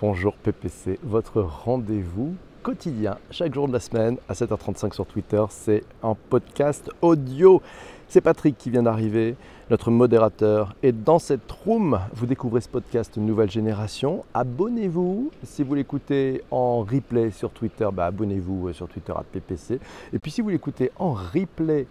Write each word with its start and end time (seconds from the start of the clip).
Bonjour 0.00 0.34
PPC, 0.34 0.98
votre 1.02 1.40
rendez-vous 1.40 2.34
quotidien, 2.62 3.18
chaque 3.30 3.54
jour 3.54 3.66
de 3.68 3.72
la 3.72 3.80
semaine 3.80 4.16
à 4.28 4.32
7h35 4.32 4.92
sur 4.92 5.06
Twitter. 5.06 5.42
C'est 5.50 5.82
un 6.02 6.14
podcast 6.14 6.90
audio. 7.00 7.62
C'est 8.08 8.20
Patrick 8.20 8.56
qui 8.58 8.70
vient 8.70 8.82
d'arriver, 8.82 9.34
notre 9.70 9.90
modérateur. 9.90 10.74
Et 10.82 10.92
dans 10.92 11.18
cette 11.18 11.50
room, 11.64 11.98
vous 12.12 12.26
découvrez 12.26 12.60
ce 12.60 12.68
podcast 12.68 13.16
Nouvelle 13.16 13.50
Génération. 13.50 14.24
Abonnez-vous. 14.34 15.30
Si 15.42 15.62
vous 15.62 15.74
l'écoutez 15.74 16.42
en 16.50 16.80
replay 16.80 17.30
sur 17.30 17.50
Twitter, 17.50 17.88
bah, 17.92 18.06
abonnez-vous 18.06 18.72
sur 18.72 18.88
Twitter 18.88 19.12
à 19.16 19.22
PPC. 19.22 19.80
Et 20.12 20.18
puis 20.18 20.30
si 20.30 20.42
vous 20.42 20.48
l'écoutez 20.48 20.92
en 20.98 21.12
replay 21.12 21.86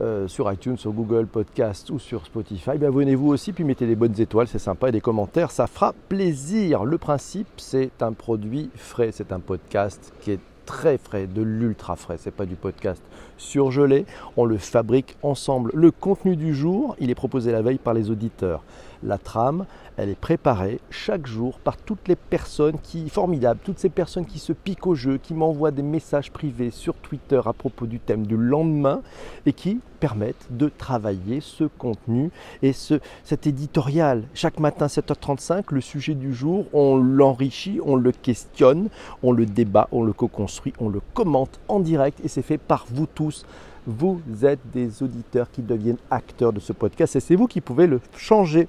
euh, 0.00 0.28
sur 0.28 0.50
iTunes, 0.50 0.76
sur 0.76 0.92
Google 0.92 1.26
Podcast 1.26 1.90
ou 1.90 1.98
sur 1.98 2.24
Spotify, 2.24 2.70
abonnez-vous 2.70 3.28
aussi, 3.28 3.52
puis 3.52 3.64
mettez 3.64 3.86
des 3.86 3.96
bonnes 3.96 4.18
étoiles, 4.20 4.48
c'est 4.48 4.58
sympa, 4.58 4.88
et 4.88 4.92
des 4.92 5.00
commentaires, 5.00 5.50
ça 5.50 5.66
fera 5.66 5.94
plaisir. 6.08 6.84
Le 6.84 6.98
principe, 6.98 7.48
c'est 7.56 8.02
un 8.02 8.12
produit 8.12 8.70
frais, 8.74 9.10
c'est 9.12 9.32
un 9.32 9.40
podcast 9.40 10.12
qui 10.20 10.32
est 10.32 10.40
très 10.66 10.98
frais, 10.98 11.26
de 11.26 11.42
l'ultra 11.42 11.96
frais. 11.96 12.16
C'est 12.18 12.30
pas 12.30 12.46
du 12.46 12.56
podcast 12.56 13.02
surgelé. 13.36 14.06
On 14.36 14.44
le 14.44 14.58
fabrique 14.58 15.16
ensemble. 15.22 15.70
Le 15.74 15.90
contenu 15.90 16.36
du 16.36 16.54
jour, 16.54 16.96
il 16.98 17.10
est 17.10 17.14
proposé 17.14 17.52
la 17.52 17.62
veille 17.62 17.78
par 17.78 17.94
les 17.94 18.10
auditeurs. 18.10 18.62
La 19.04 19.18
trame, 19.18 19.66
elle 19.96 20.08
est 20.08 20.18
préparée 20.18 20.80
chaque 20.90 21.26
jour 21.26 21.58
par 21.58 21.76
toutes 21.76 22.06
les 22.08 22.16
personnes 22.16 22.78
qui, 22.82 23.08
formidables, 23.08 23.60
toutes 23.62 23.78
ces 23.78 23.88
personnes 23.88 24.26
qui 24.26 24.38
se 24.38 24.52
piquent 24.52 24.86
au 24.86 24.94
jeu, 24.94 25.18
qui 25.18 25.34
m'envoient 25.34 25.70
des 25.70 25.82
messages 25.82 26.30
privés 26.30 26.70
sur 26.70 26.94
Twitter 26.94 27.40
à 27.44 27.52
propos 27.52 27.86
du 27.86 27.98
thème 27.98 28.26
du 28.26 28.36
lendemain 28.36 29.02
et 29.44 29.52
qui 29.52 29.80
permettent 30.00 30.46
de 30.50 30.68
travailler 30.68 31.40
ce 31.40 31.64
contenu 31.64 32.30
et 32.62 32.72
ce, 32.72 33.00
cet 33.24 33.46
éditorial. 33.46 34.22
Chaque 34.34 34.60
matin 34.60 34.86
7h35, 34.86 35.64
le 35.70 35.80
sujet 35.80 36.14
du 36.14 36.32
jour, 36.32 36.66
on 36.72 36.96
l'enrichit, 36.96 37.80
on 37.84 37.96
le 37.96 38.12
questionne, 38.12 38.88
on 39.22 39.32
le 39.32 39.46
débat, 39.46 39.88
on 39.92 40.02
le 40.02 40.12
co-construit, 40.12 40.72
on 40.78 40.88
le 40.88 41.00
commente 41.14 41.60
en 41.68 41.80
direct 41.80 42.20
et 42.24 42.28
c'est 42.28 42.42
fait 42.42 42.58
par 42.58 42.86
vous 42.88 43.06
tous 43.06 43.44
vous 43.86 44.20
êtes 44.42 44.60
des 44.72 45.02
auditeurs 45.02 45.50
qui 45.50 45.60
deviennent 45.60 45.98
acteurs 46.08 46.52
de 46.52 46.60
ce 46.60 46.72
podcast 46.72 47.16
et 47.16 47.20
c'est 47.20 47.34
vous 47.34 47.48
qui 47.48 47.60
pouvez 47.60 47.88
le 47.88 48.00
changer 48.16 48.68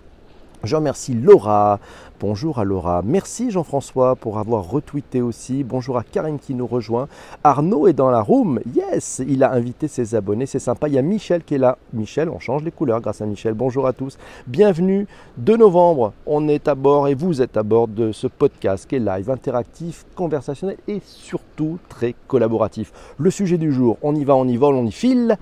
je 0.63 0.75
remercie 0.75 1.13
Laura. 1.13 1.79
Bonjour 2.19 2.59
à 2.59 2.63
Laura. 2.63 3.01
Merci 3.03 3.51
Jean-François 3.51 4.15
pour 4.15 4.39
avoir 4.39 4.69
retweeté 4.69 5.21
aussi. 5.21 5.65
Bonjour 5.65 5.97
à 5.97 6.03
Karine 6.03 6.39
qui 6.39 6.53
nous 6.53 6.65
rejoint. 6.65 7.09
Arnaud 7.43 7.87
est 7.87 7.93
dans 7.93 8.09
la 8.09 8.21
room. 8.21 8.61
Yes, 8.73 9.21
il 9.27 9.43
a 9.43 9.51
invité 9.51 9.89
ses 9.89 10.15
abonnés. 10.15 10.45
C'est 10.45 10.59
sympa. 10.59 10.87
Il 10.87 10.93
y 10.93 10.97
a 10.97 11.01
Michel 11.01 11.43
qui 11.43 11.55
est 11.55 11.57
là. 11.57 11.77
Michel, 11.91 12.29
on 12.29 12.39
change 12.39 12.63
les 12.63 12.71
couleurs 12.71 13.01
grâce 13.01 13.21
à 13.21 13.25
Michel. 13.25 13.53
Bonjour 13.53 13.87
à 13.87 13.91
tous. 13.91 14.17
Bienvenue. 14.47 15.05
2 15.37 15.57
novembre, 15.57 16.13
on 16.25 16.47
est 16.47 16.69
à 16.69 16.75
bord 16.75 17.09
et 17.09 17.15
vous 17.15 17.41
êtes 17.41 17.57
à 17.57 17.63
bord 17.63 17.89
de 17.89 18.13
ce 18.13 18.27
podcast 18.27 18.87
qui 18.87 18.95
est 18.95 18.99
live, 18.99 19.29
interactif, 19.29 20.05
conversationnel 20.15 20.77
et 20.87 21.01
surtout 21.03 21.77
très 21.89 22.15
collaboratif. 22.27 22.93
Le 23.17 23.31
sujet 23.31 23.57
du 23.57 23.73
jour, 23.73 23.97
on 24.01 24.15
y 24.15 24.23
va, 24.23 24.35
on 24.35 24.47
y 24.47 24.55
vole, 24.55 24.75
on 24.75 24.85
y 24.85 24.91
file. 24.93 25.37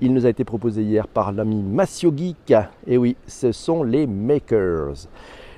Il 0.00 0.14
nous 0.14 0.26
a 0.26 0.28
été 0.28 0.44
proposé 0.44 0.82
hier 0.82 1.08
par 1.08 1.32
l'ami 1.32 1.60
Massio 1.60 2.12
Geek. 2.16 2.54
Et 2.86 2.96
oui, 2.96 3.16
ce 3.26 3.50
sont 3.50 3.82
les 3.82 4.06
makers. 4.06 5.08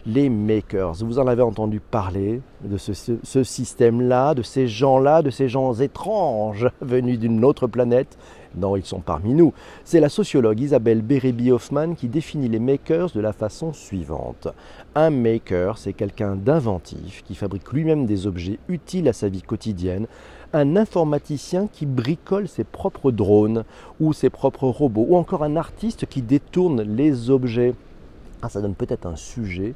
Les 0.06 0.30
makers. 0.30 0.94
Vous 1.04 1.18
en 1.18 1.26
avez 1.26 1.42
entendu 1.42 1.78
parler 1.78 2.40
de 2.64 2.78
ce, 2.78 3.44
système-là, 3.44 4.32
de 4.32 4.40
ces 4.40 4.66
gens-là, 4.66 5.20
de 5.20 5.28
ces 5.28 5.50
gens 5.50 5.74
étranges 5.74 6.68
venus 6.80 7.18
d'une 7.18 7.44
autre 7.44 7.66
planète? 7.66 8.16
Non, 8.56 8.76
ils 8.76 8.84
sont 8.84 9.00
parmi 9.00 9.34
nous. 9.34 9.52
C'est 9.84 10.00
la 10.00 10.08
sociologue 10.08 10.58
Isabelle 10.58 11.02
Bérébi-Hoffman 11.02 11.94
qui 11.94 12.08
définit 12.08 12.48
les 12.48 12.58
makers 12.58 13.10
de 13.14 13.20
la 13.20 13.34
façon 13.34 13.74
suivante. 13.74 14.48
Un 14.94 15.10
maker, 15.10 15.76
c'est 15.76 15.92
quelqu'un 15.92 16.34
d'inventif 16.34 17.22
qui 17.24 17.34
fabrique 17.34 17.70
lui-même 17.72 18.06
des 18.06 18.26
objets 18.26 18.58
utiles 18.68 19.08
à 19.08 19.12
sa 19.12 19.28
vie 19.28 19.42
quotidienne 19.42 20.06
un 20.52 20.76
informaticien 20.76 21.68
qui 21.72 21.86
bricole 21.86 22.48
ses 22.48 22.64
propres 22.64 23.10
drones 23.10 23.64
ou 24.00 24.12
ses 24.12 24.30
propres 24.30 24.68
robots, 24.68 25.06
ou 25.08 25.16
encore 25.16 25.44
un 25.44 25.56
artiste 25.56 26.06
qui 26.06 26.22
détourne 26.22 26.82
les 26.82 27.30
objets. 27.30 27.74
Ah, 28.42 28.48
ça 28.48 28.60
donne 28.60 28.74
peut-être 28.74 29.06
un 29.06 29.16
sujet 29.16 29.74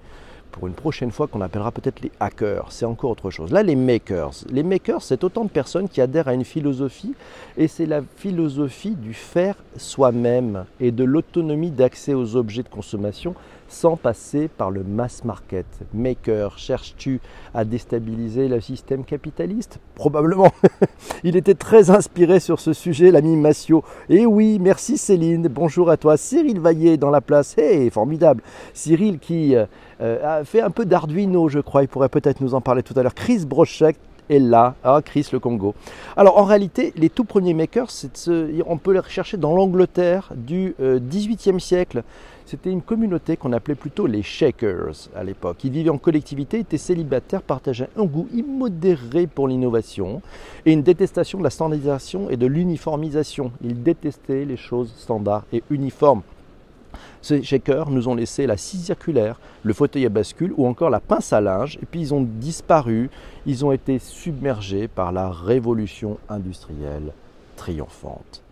pour 0.54 0.69
une 0.69 0.75
prochaine 0.75 1.10
fois 1.10 1.26
qu'on 1.26 1.41
appellera 1.41 1.72
peut-être 1.72 2.00
les 2.00 2.12
hackers. 2.21 2.71
C'est 2.71 2.84
encore 2.84 3.10
autre 3.10 3.31
chose. 3.31 3.50
Là, 3.50 3.65
les 3.65 3.75
makers. 3.75 4.31
Les 4.50 4.62
makers, 4.62 5.03
c'est 5.03 5.25
autant 5.25 5.44
de 5.44 5.50
personnes 5.50 5.88
qui 5.88 6.00
adhèrent 6.00 6.28
à 6.28 6.34
une 6.34 6.44
philosophie, 6.44 7.15
et 7.56 7.66
c'est 7.66 7.87
la 7.87 8.03
philosophie 8.16 8.94
du 8.94 9.15
faire 9.15 9.56
soi-même 9.76 10.65
et 10.78 10.93
de 10.93 11.03
l'autonomie 11.03 11.70
d'accès 11.70 12.15
aux 12.15 12.37
objets 12.37 12.62
de 12.62 12.69
consommation 12.69 13.34
sans 13.75 13.97
passer 13.97 14.49
par 14.49 14.71
le 14.71 14.85
mass 14.85 15.25
market. 15.25 15.67
Maker, 15.93 16.59
cherches-tu 16.59 17.21
à 17.53 17.65
déstabiliser 17.65 18.47
le 18.47 18.61
système 18.61 19.05
capitaliste? 19.05 19.81
Probablement. 19.97 20.53
Il 21.25 21.37
était 21.37 21.55
très 21.55 21.91
inspiré 21.91 22.39
sur 22.39 22.61
ce 22.61 22.73
sujet, 22.73 23.11
l'ami 23.11 23.37
Massio. 23.37 23.83
Et 24.09 24.21
eh 24.21 24.27
oui, 24.27 24.59
merci 24.61 24.97
Céline, 24.97 25.49
bonjour 25.49 25.91
à 25.91 25.97
toi. 25.97 26.17
Cyril 26.17 26.61
Vaillé 26.61 26.97
dans 26.97 27.11
la 27.11 27.21
place, 27.21 27.59
hey, 27.59 27.91
formidable. 27.91 28.43
Cyril 28.75 29.19
qui 29.19 29.57
euh, 29.57 29.67
a 30.01 30.45
fait 30.45 30.61
un 30.61 30.71
peu 30.71 30.85
d'Arduino, 30.85 31.49
je 31.49 31.59
crois, 31.59 31.83
il 31.83 31.89
pourrait 31.89 32.09
peut-être 32.09 32.41
nous 32.41 32.55
en 32.55 32.61
parler 32.61 32.85
tout 32.85 32.95
à 32.97 33.03
l'heure. 33.03 33.15
Chris 33.15 33.45
Brochek, 33.45 33.97
est 34.31 34.39
là, 34.39 34.75
ah, 34.85 35.01
Chris 35.05 35.29
le 35.33 35.39
Congo. 35.39 35.75
Alors 36.17 36.39
en 36.39 36.45
réalité, 36.45 36.93
les 36.97 37.11
tout 37.11 37.25
premiers 37.25 37.55
makers, 37.55 37.91
on 38.67 38.79
peut 38.79 38.93
les 38.93 38.99
rechercher 38.99 39.37
dans 39.37 39.55
l'Angleterre 39.55 40.31
du 40.35 40.75
XVIIIe 40.81 41.56
euh, 41.56 41.59
siècle. 41.59 42.03
C'était 42.47 42.71
une 42.71 42.82
communauté 42.82 43.38
qu'on 43.38 43.55
appelait 43.55 43.75
plutôt 43.75 44.06
les 44.06 44.22
Shakers 44.22 45.09
à 45.16 45.25
l'époque. 45.25 45.65
Ils 45.65 45.71
vivaient 45.71 45.91
en 45.91 45.97
collectivité, 45.97 46.59
étaient 46.59 46.77
célibataires, 46.77 47.41
partageaient 47.41 47.88
un 47.97 48.05
goût 48.05 48.28
immodéré 48.34 49.27
pour 49.27 49.49
l'innovation 49.49 50.21
et 50.66 50.72
une 50.72 50.82
détestation 50.82 51.38
de 51.38 51.44
la 51.44 51.50
standardisation 51.50 52.28
et 52.28 52.37
de 52.37 52.47
l'uniformisation. 52.47 53.50
Ils 53.62 53.82
détestaient 53.82 54.44
les 54.44 54.59
choses 54.59 54.93
standards 54.94 55.47
et 55.55 55.62
uniformes. 55.71 56.21
Ces 57.22 57.43
shakers 57.43 57.88
nous 57.88 58.09
ont 58.09 58.15
laissé 58.15 58.47
la 58.47 58.59
scie 58.59 58.76
circulaire, 58.76 59.41
le 59.62 59.72
fauteuil 59.72 60.05
à 60.05 60.11
bascule 60.11 60.53
ou 60.59 60.66
encore 60.66 60.91
la 60.91 61.00
pince 61.00 61.32
à 61.32 61.41
linge, 61.41 61.78
et 61.82 61.87
puis 61.87 62.00
ils 62.03 62.12
ont 62.12 62.21
disparu, 62.21 63.09
ils 63.47 63.65
ont 63.65 63.72
été 63.72 63.99
submergés 63.99 64.87
par 64.87 65.12
la 65.12 65.31
révolution 65.31 66.19
industrielle 66.28 67.12
triomphante. 67.56 68.43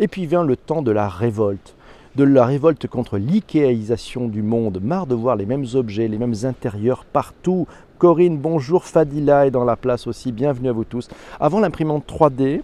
Et 0.00 0.08
puis 0.08 0.26
vient 0.26 0.42
le 0.42 0.56
temps 0.56 0.82
de 0.82 0.90
la 0.90 1.08
révolte 1.08 1.75
de 2.16 2.24
la 2.24 2.46
révolte 2.46 2.86
contre 2.86 3.18
l'IKEAisation 3.18 4.28
du 4.28 4.40
monde, 4.40 4.80
marre 4.82 5.06
de 5.06 5.14
voir 5.14 5.36
les 5.36 5.44
mêmes 5.44 5.66
objets, 5.74 6.08
les 6.08 6.16
mêmes 6.16 6.34
intérieurs 6.44 7.04
partout. 7.04 7.66
Corinne, 7.98 8.38
bonjour, 8.38 8.84
Fadila 8.84 9.46
est 9.46 9.50
dans 9.50 9.64
la 9.64 9.76
place 9.76 10.06
aussi, 10.06 10.32
bienvenue 10.32 10.70
à 10.70 10.72
vous 10.72 10.84
tous. 10.84 11.10
Avant 11.40 11.60
l'imprimante 11.60 12.04
3D, 12.08 12.62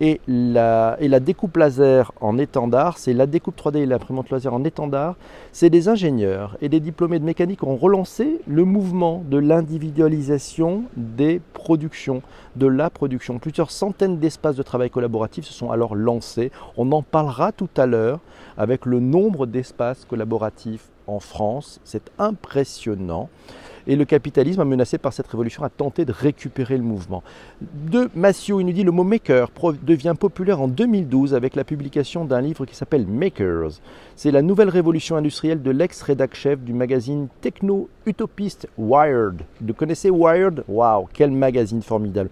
et 0.00 0.20
la, 0.26 0.96
découpe 1.20 1.56
laser 1.56 2.12
en 2.20 2.38
étendard, 2.38 2.98
c'est 2.98 3.12
la 3.12 3.26
découpe 3.26 3.56
3D 3.56 3.78
et 3.78 3.86
l'imprimante 3.86 4.30
laser 4.30 4.52
en 4.52 4.64
étendard, 4.64 5.16
c'est 5.52 5.70
des 5.70 5.88
ingénieurs 5.88 6.56
et 6.60 6.68
des 6.68 6.80
diplômés 6.80 7.18
de 7.18 7.24
mécanique 7.24 7.62
ont 7.62 7.76
relancé 7.76 8.40
le 8.46 8.64
mouvement 8.64 9.22
de 9.28 9.38
l'individualisation 9.38 10.84
des 10.96 11.40
productions, 11.52 12.22
de 12.56 12.66
la 12.66 12.90
production. 12.90 13.38
Plusieurs 13.38 13.70
centaines 13.70 14.18
d'espaces 14.18 14.56
de 14.56 14.62
travail 14.62 14.90
collaboratifs 14.90 15.44
se 15.44 15.52
sont 15.52 15.70
alors 15.70 15.94
lancés. 15.94 16.50
On 16.76 16.90
en 16.92 17.02
parlera 17.02 17.52
tout 17.52 17.70
à 17.76 17.86
l'heure 17.86 18.20
avec 18.58 18.86
le 18.86 19.00
nombre 19.00 19.46
d'espaces 19.46 20.04
collaboratifs 20.04 20.88
en 21.06 21.20
France. 21.20 21.80
C'est 21.84 22.10
impressionnant. 22.18 23.28
Et 23.86 23.96
le 23.96 24.04
capitalisme, 24.04 24.64
menacé 24.64 24.98
par 24.98 25.12
cette 25.12 25.26
révolution, 25.26 25.62
a 25.62 25.68
tenté 25.68 26.04
de 26.04 26.12
récupérer 26.12 26.76
le 26.76 26.82
mouvement. 26.82 27.22
De 27.60 28.08
Massio, 28.14 28.60
il 28.60 28.66
nous 28.66 28.72
dit 28.72 28.82
le 28.82 28.90
mot 28.90 29.04
maker 29.04 29.50
devient 29.82 30.14
populaire 30.18 30.60
en 30.60 30.68
2012 30.68 31.34
avec 31.34 31.54
la 31.54 31.64
publication 31.64 32.24
d'un 32.24 32.40
livre 32.40 32.64
qui 32.64 32.74
s'appelle 32.74 33.06
Makers. 33.06 33.80
C'est 34.16 34.30
la 34.30 34.42
nouvelle 34.42 34.68
révolution 34.68 35.16
industrielle 35.16 35.62
de 35.62 35.70
l'ex-rédac 35.70 36.34
chef 36.34 36.60
du 36.60 36.72
magazine 36.72 37.28
techno-utopiste 37.40 38.68
Wired. 38.78 39.42
Vous 39.60 39.74
connaissez 39.74 40.10
Wired? 40.10 40.64
Waouh, 40.68 41.08
quel 41.12 41.30
magazine 41.30 41.82
formidable 41.82 42.30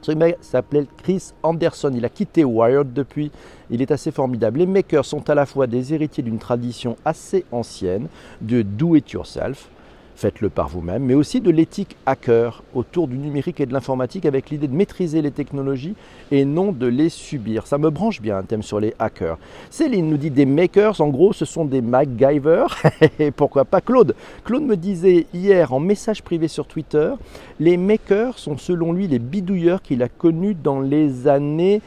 ce 0.00 0.12
mec 0.12 0.38
s'appelait 0.40 0.86
Chris 1.02 1.32
Anderson. 1.42 1.92
Il 1.94 2.04
a 2.04 2.08
quitté 2.08 2.44
Wired 2.44 2.92
depuis. 2.92 3.32
Il 3.70 3.82
est 3.82 3.90
assez 3.90 4.10
formidable. 4.10 4.60
Les 4.60 4.66
makers 4.66 5.04
sont 5.04 5.28
à 5.28 5.34
la 5.34 5.44
fois 5.44 5.66
des 5.66 5.92
héritiers 5.92 6.22
d'une 6.22 6.38
tradition 6.38 6.96
assez 7.04 7.44
ancienne 7.50 8.08
de 8.40 8.62
do 8.62 8.94
it 8.94 9.10
yourself, 9.10 9.68
faites-le 10.18 10.48
par 10.48 10.66
vous-même, 10.66 11.04
mais 11.04 11.14
aussi 11.14 11.40
de 11.40 11.50
l'éthique 11.50 11.96
hacker 12.04 12.64
autour 12.74 13.06
du 13.06 13.16
numérique 13.16 13.60
et 13.60 13.66
de 13.66 13.72
l'informatique 13.72 14.26
avec 14.26 14.50
l'idée 14.50 14.66
de 14.66 14.74
maîtriser 14.74 15.22
les 15.22 15.30
technologies 15.30 15.94
et 16.32 16.44
non 16.44 16.72
de 16.72 16.88
les 16.88 17.08
subir. 17.08 17.68
Ça 17.68 17.78
me 17.78 17.88
branche 17.88 18.20
bien 18.20 18.36
un 18.36 18.42
thème 18.42 18.64
sur 18.64 18.80
les 18.80 18.94
hackers. 18.98 19.38
Céline 19.70 20.10
nous 20.10 20.16
dit 20.16 20.32
des 20.32 20.44
makers, 20.44 21.00
en 21.00 21.08
gros 21.08 21.32
ce 21.32 21.44
sont 21.44 21.64
des 21.64 21.80
MacGyver, 21.80 22.66
et 23.20 23.30
pourquoi 23.30 23.64
pas 23.64 23.80
Claude? 23.80 24.16
Claude 24.44 24.64
me 24.64 24.76
disait 24.76 25.26
hier 25.32 25.72
en 25.72 25.78
message 25.78 26.22
privé 26.22 26.48
sur 26.48 26.66
Twitter, 26.66 27.12
les 27.60 27.76
makers 27.76 28.40
sont 28.40 28.58
selon 28.58 28.92
lui 28.92 29.06
les 29.06 29.20
bidouilleurs 29.20 29.82
qu'il 29.82 30.02
a 30.02 30.08
connus 30.08 30.54
dans 30.54 30.80
les 30.80 31.28
années 31.28 31.80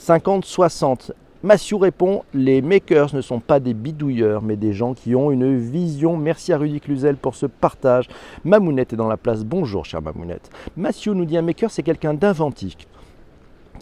50-60 0.00 1.10
Mathieu 1.44 1.76
répond 1.76 2.22
Les 2.32 2.62
makers 2.62 3.14
ne 3.14 3.20
sont 3.20 3.38
pas 3.38 3.60
des 3.60 3.74
bidouilleurs, 3.74 4.40
mais 4.40 4.56
des 4.56 4.72
gens 4.72 4.94
qui 4.94 5.14
ont 5.14 5.30
une 5.30 5.58
vision. 5.58 6.16
Merci 6.16 6.54
à 6.54 6.56
Rudy 6.56 6.80
Cluzel 6.80 7.16
pour 7.16 7.34
ce 7.34 7.44
partage. 7.44 8.08
Mamounette 8.44 8.94
est 8.94 8.96
dans 8.96 9.08
la 9.08 9.18
place. 9.18 9.44
Bonjour, 9.44 9.84
chère 9.84 10.00
Mamounette. 10.00 10.48
Mathieu 10.74 11.12
nous 11.12 11.26
dit 11.26 11.36
Un 11.36 11.42
maker, 11.42 11.70
c'est 11.70 11.82
quelqu'un 11.82 12.14
d'inventif 12.14 12.78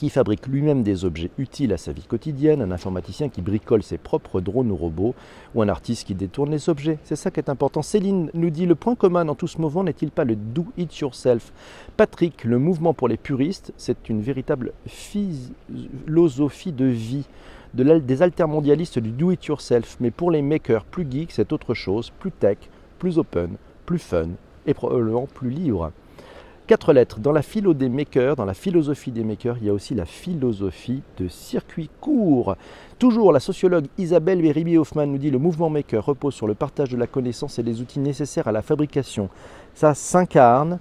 qui 0.02 0.10
fabrique 0.10 0.48
lui-même 0.48 0.82
des 0.82 1.04
objets 1.04 1.30
utiles 1.38 1.72
à 1.72 1.76
sa 1.76 1.92
vie 1.92 2.02
quotidienne, 2.02 2.60
un 2.60 2.72
informaticien 2.72 3.28
qui 3.28 3.40
bricole 3.40 3.84
ses 3.84 3.98
propres 3.98 4.40
drones 4.40 4.72
ou 4.72 4.74
robots, 4.74 5.14
ou 5.54 5.62
un 5.62 5.68
artiste 5.68 6.08
qui 6.08 6.16
détourne 6.16 6.50
les 6.50 6.68
objets. 6.68 6.98
C'est 7.04 7.14
ça 7.14 7.30
qui 7.30 7.38
est 7.38 7.48
important. 7.48 7.82
Céline 7.82 8.28
nous 8.34 8.50
dit 8.50 8.66
le 8.66 8.74
point 8.74 8.96
commun 8.96 9.24
dans 9.24 9.36
tout 9.36 9.46
ce 9.46 9.60
mouvement 9.60 9.84
n'est-il 9.84 10.10
pas 10.10 10.24
le 10.24 10.34
do 10.34 10.66
it 10.76 10.92
yourself? 10.98 11.52
Patrick, 11.96 12.42
le 12.42 12.58
mouvement 12.58 12.94
pour 12.94 13.06
les 13.06 13.16
puristes, 13.16 13.72
c'est 13.76 14.08
une 14.08 14.22
véritable 14.22 14.72
philosophie 14.88 16.72
de 16.72 16.86
vie 16.86 17.28
de 17.72 17.84
des 18.00 18.22
altermondialistes 18.22 18.98
du 18.98 19.12
do 19.12 19.30
it 19.30 19.44
yourself, 19.44 19.98
mais 20.00 20.10
pour 20.10 20.32
les 20.32 20.42
makers 20.42 20.84
plus 20.84 21.06
geeks, 21.08 21.30
c'est 21.30 21.52
autre 21.52 21.74
chose, 21.74 22.10
plus 22.18 22.32
tech, 22.32 22.58
plus 22.98 23.18
open, 23.18 23.50
plus 23.86 24.00
fun 24.00 24.30
et 24.66 24.74
probablement 24.74 25.28
plus 25.32 25.50
libre. 25.50 25.92
Quatre 26.68 26.92
lettres. 26.92 27.18
Dans 27.18 27.32
la 27.32 27.42
philo 27.42 27.74
des 27.74 27.88
makers, 27.88 28.36
dans 28.36 28.44
la 28.44 28.54
philosophie 28.54 29.10
des 29.10 29.24
makers, 29.24 29.56
il 29.60 29.66
y 29.66 29.70
a 29.70 29.72
aussi 29.72 29.96
la 29.96 30.04
philosophie 30.04 31.02
de 31.18 31.26
circuit 31.26 31.90
court. 32.00 32.54
Toujours, 33.00 33.32
la 33.32 33.40
sociologue 33.40 33.86
Isabelle 33.98 34.40
Beribi 34.40 34.78
Hoffman 34.78 35.06
nous 35.06 35.18
dit 35.18 35.32
le 35.32 35.38
mouvement 35.38 35.68
maker 35.70 36.06
repose 36.06 36.34
sur 36.34 36.46
le 36.46 36.54
partage 36.54 36.90
de 36.90 36.96
la 36.96 37.08
connaissance 37.08 37.58
et 37.58 37.64
des 37.64 37.80
outils 37.80 37.98
nécessaires 37.98 38.46
à 38.46 38.52
la 38.52 38.62
fabrication. 38.62 39.28
Ça 39.74 39.92
s'incarne 39.94 40.78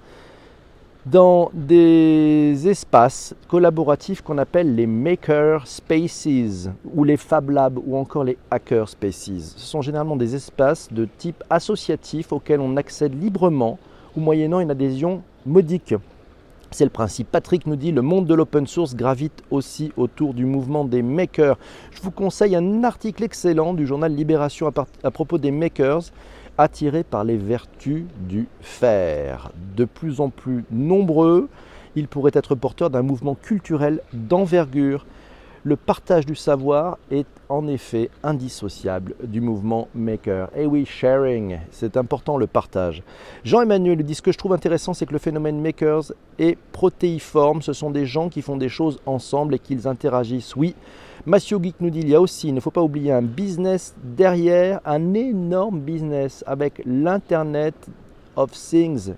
dans 1.04 1.50
des 1.52 2.68
espaces 2.68 3.34
collaboratifs 3.48 4.22
qu'on 4.22 4.38
appelle 4.38 4.76
les 4.76 4.86
maker 4.86 5.66
spaces 5.66 6.68
ou 6.94 7.02
les 7.02 7.16
fab 7.16 7.50
labs 7.50 7.80
ou 7.84 7.96
encore 7.96 8.22
les 8.22 8.38
hacker 8.52 8.88
spaces. 8.88 9.56
Ce 9.56 9.66
sont 9.66 9.82
généralement 9.82 10.14
des 10.14 10.36
espaces 10.36 10.92
de 10.92 11.08
type 11.18 11.42
associatif 11.50 12.32
auxquels 12.32 12.60
on 12.60 12.76
accède 12.76 13.20
librement 13.20 13.80
ou 14.16 14.20
moyennant 14.20 14.60
une 14.60 14.70
adhésion 14.70 15.22
modique. 15.46 15.94
C'est 16.70 16.84
le 16.84 16.90
principe. 16.90 17.30
Patrick 17.30 17.66
nous 17.66 17.76
dit 17.76 17.92
le 17.92 18.00
monde 18.00 18.26
de 18.26 18.34
l'open 18.34 18.66
source 18.66 18.96
gravite 18.96 19.42
aussi 19.50 19.92
autour 19.98 20.32
du 20.32 20.46
mouvement 20.46 20.86
des 20.86 21.02
makers. 21.02 21.58
Je 21.90 22.00
vous 22.00 22.10
conseille 22.10 22.56
un 22.56 22.82
article 22.82 23.24
excellent 23.24 23.74
du 23.74 23.86
journal 23.86 24.14
Libération 24.14 24.72
à, 25.02 25.10
propos 25.10 25.36
des 25.36 25.50
makers 25.50 26.04
attirés 26.56 27.04
par 27.04 27.24
les 27.24 27.36
vertus 27.36 28.04
du 28.20 28.48
faire. 28.62 29.52
De 29.76 29.84
plus 29.84 30.20
en 30.20 30.30
plus 30.30 30.64
nombreux, 30.70 31.50
ils 31.94 32.08
pourraient 32.08 32.32
être 32.34 32.54
porteurs 32.54 32.88
d'un 32.88 33.02
mouvement 33.02 33.34
culturel 33.34 34.00
d'envergure 34.14 35.04
le 35.64 35.76
partage 35.76 36.26
du 36.26 36.34
savoir 36.34 36.98
est 37.10 37.26
en 37.48 37.68
effet 37.68 38.10
indissociable 38.22 39.14
du 39.22 39.40
mouvement 39.40 39.88
maker. 39.94 40.48
Et 40.56 40.62
eh 40.62 40.66
oui, 40.66 40.84
sharing, 40.84 41.58
c'est 41.70 41.96
important 41.96 42.36
le 42.36 42.48
partage. 42.48 43.02
Jean-Emmanuel 43.44 44.02
dit 44.02 44.14
ce 44.14 44.22
que 44.22 44.32
je 44.32 44.38
trouve 44.38 44.54
intéressant, 44.54 44.92
c'est 44.92 45.06
que 45.06 45.12
le 45.12 45.18
phénomène 45.18 45.60
makers 45.60 46.12
est 46.38 46.58
protéiforme. 46.72 47.62
Ce 47.62 47.72
sont 47.72 47.90
des 47.90 48.06
gens 48.06 48.28
qui 48.28 48.42
font 48.42 48.56
des 48.56 48.68
choses 48.68 48.98
ensemble 49.06 49.54
et 49.54 49.58
qu'ils 49.60 49.86
interagissent. 49.86 50.56
Oui, 50.56 50.74
Mathieu 51.26 51.58
Geek 51.62 51.76
nous 51.80 51.90
dit 51.90 52.00
il 52.00 52.08
y 52.08 52.14
a 52.14 52.20
aussi, 52.20 52.48
il 52.48 52.54
ne 52.54 52.60
faut 52.60 52.72
pas 52.72 52.82
oublier 52.82 53.12
un 53.12 53.22
business 53.22 53.94
derrière, 54.02 54.80
un 54.84 55.14
énorme 55.14 55.80
business 55.80 56.42
avec 56.46 56.82
l'Internet 56.84 57.74
of 58.34 58.50
Things 58.50 59.12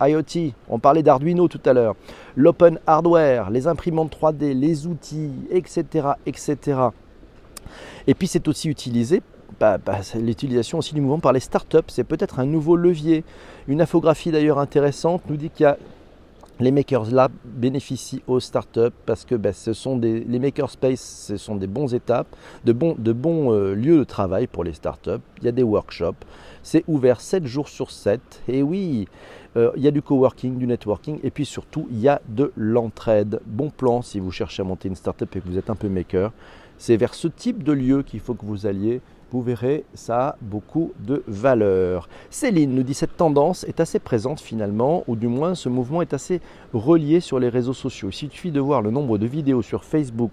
IoT, 0.00 0.52
on 0.68 0.78
parlait 0.78 1.02
d'Arduino 1.02 1.48
tout 1.48 1.60
à 1.64 1.72
l'heure, 1.72 1.96
l'open 2.34 2.78
hardware, 2.86 3.50
les 3.50 3.66
imprimantes 3.66 4.16
3D, 4.16 4.52
les 4.52 4.86
outils, 4.86 5.32
etc. 5.50 6.08
etc. 6.26 6.56
Et 8.06 8.14
puis 8.14 8.26
c'est 8.26 8.46
aussi 8.48 8.68
utilisé, 8.68 9.22
bah, 9.58 9.78
bah, 9.78 10.00
l'utilisation 10.14 10.78
aussi 10.78 10.94
du 10.94 11.00
mouvement 11.00 11.18
par 11.18 11.32
les 11.32 11.40
startups, 11.40 11.78
c'est 11.88 12.04
peut-être 12.04 12.38
un 12.38 12.46
nouveau 12.46 12.76
levier. 12.76 13.24
Une 13.68 13.80
infographie 13.80 14.30
d'ailleurs 14.30 14.58
intéressante 14.58 15.22
nous 15.28 15.36
dit 15.36 15.50
qu'il 15.50 15.64
y 15.64 15.66
a 15.66 15.78
les 16.58 16.70
Makers 16.70 17.10
Lab 17.10 17.32
bénéficient 17.44 18.22
aux 18.26 18.40
startups 18.40 18.94
parce 19.04 19.24
que 19.24 19.36
ce 19.52 19.72
sont 19.72 19.98
les 19.98 20.38
Makerspace, 20.38 21.26
ce 21.28 21.36
sont 21.36 21.56
des 21.56 21.66
bons 21.66 21.94
étapes, 21.94 22.34
de 22.64 22.72
bons, 22.72 22.94
de 22.98 23.12
bons 23.12 23.52
euh, 23.52 23.74
lieux 23.74 23.98
de 23.98 24.04
travail 24.04 24.46
pour 24.46 24.64
les 24.64 24.72
startups. 24.72 25.22
Il 25.38 25.44
y 25.44 25.48
a 25.48 25.52
des 25.52 25.62
workshops, 25.62 26.24
c'est 26.62 26.84
ouvert 26.88 27.20
7 27.20 27.46
jours 27.46 27.68
sur 27.68 27.90
7. 27.90 28.20
Et 28.48 28.62
oui, 28.62 29.06
euh, 29.56 29.70
il 29.76 29.82
y 29.82 29.88
a 29.88 29.90
du 29.90 30.00
coworking, 30.00 30.56
du 30.56 30.66
networking, 30.66 31.18
et 31.22 31.30
puis 31.30 31.44
surtout, 31.44 31.86
il 31.90 32.00
y 32.00 32.08
a 32.08 32.22
de 32.28 32.52
l'entraide. 32.56 33.40
Bon 33.46 33.70
plan 33.70 34.00
si 34.00 34.18
vous 34.18 34.30
cherchez 34.30 34.62
à 34.62 34.64
monter 34.64 34.88
une 34.88 34.96
startup 34.96 35.34
et 35.36 35.40
que 35.40 35.48
vous 35.48 35.58
êtes 35.58 35.70
un 35.70 35.76
peu 35.76 35.88
maker. 35.88 36.32
C'est 36.78 36.96
vers 36.96 37.14
ce 37.14 37.28
type 37.28 37.62
de 37.62 37.72
lieu 37.72 38.02
qu'il 38.02 38.20
faut 38.20 38.34
que 38.34 38.44
vous 38.44 38.66
alliez. 38.66 39.00
Vous 39.32 39.42
verrez, 39.42 39.84
ça 39.94 40.28
a 40.28 40.36
beaucoup 40.40 40.92
de 41.00 41.24
valeur. 41.26 42.08
Céline 42.30 42.74
nous 42.74 42.84
dit 42.84 42.94
cette 42.94 43.16
tendance 43.16 43.64
est 43.64 43.80
assez 43.80 43.98
présente 43.98 44.40
finalement, 44.40 45.02
ou 45.08 45.16
du 45.16 45.26
moins 45.26 45.56
ce 45.56 45.68
mouvement 45.68 46.00
est 46.00 46.14
assez 46.14 46.40
relié 46.72 47.18
sur 47.18 47.40
les 47.40 47.48
réseaux 47.48 47.72
sociaux. 47.72 48.10
Il 48.10 48.30
suffit 48.30 48.52
de 48.52 48.60
voir 48.60 48.82
le 48.82 48.90
nombre 48.92 49.18
de 49.18 49.26
vidéos 49.26 49.62
sur 49.62 49.84
Facebook 49.84 50.32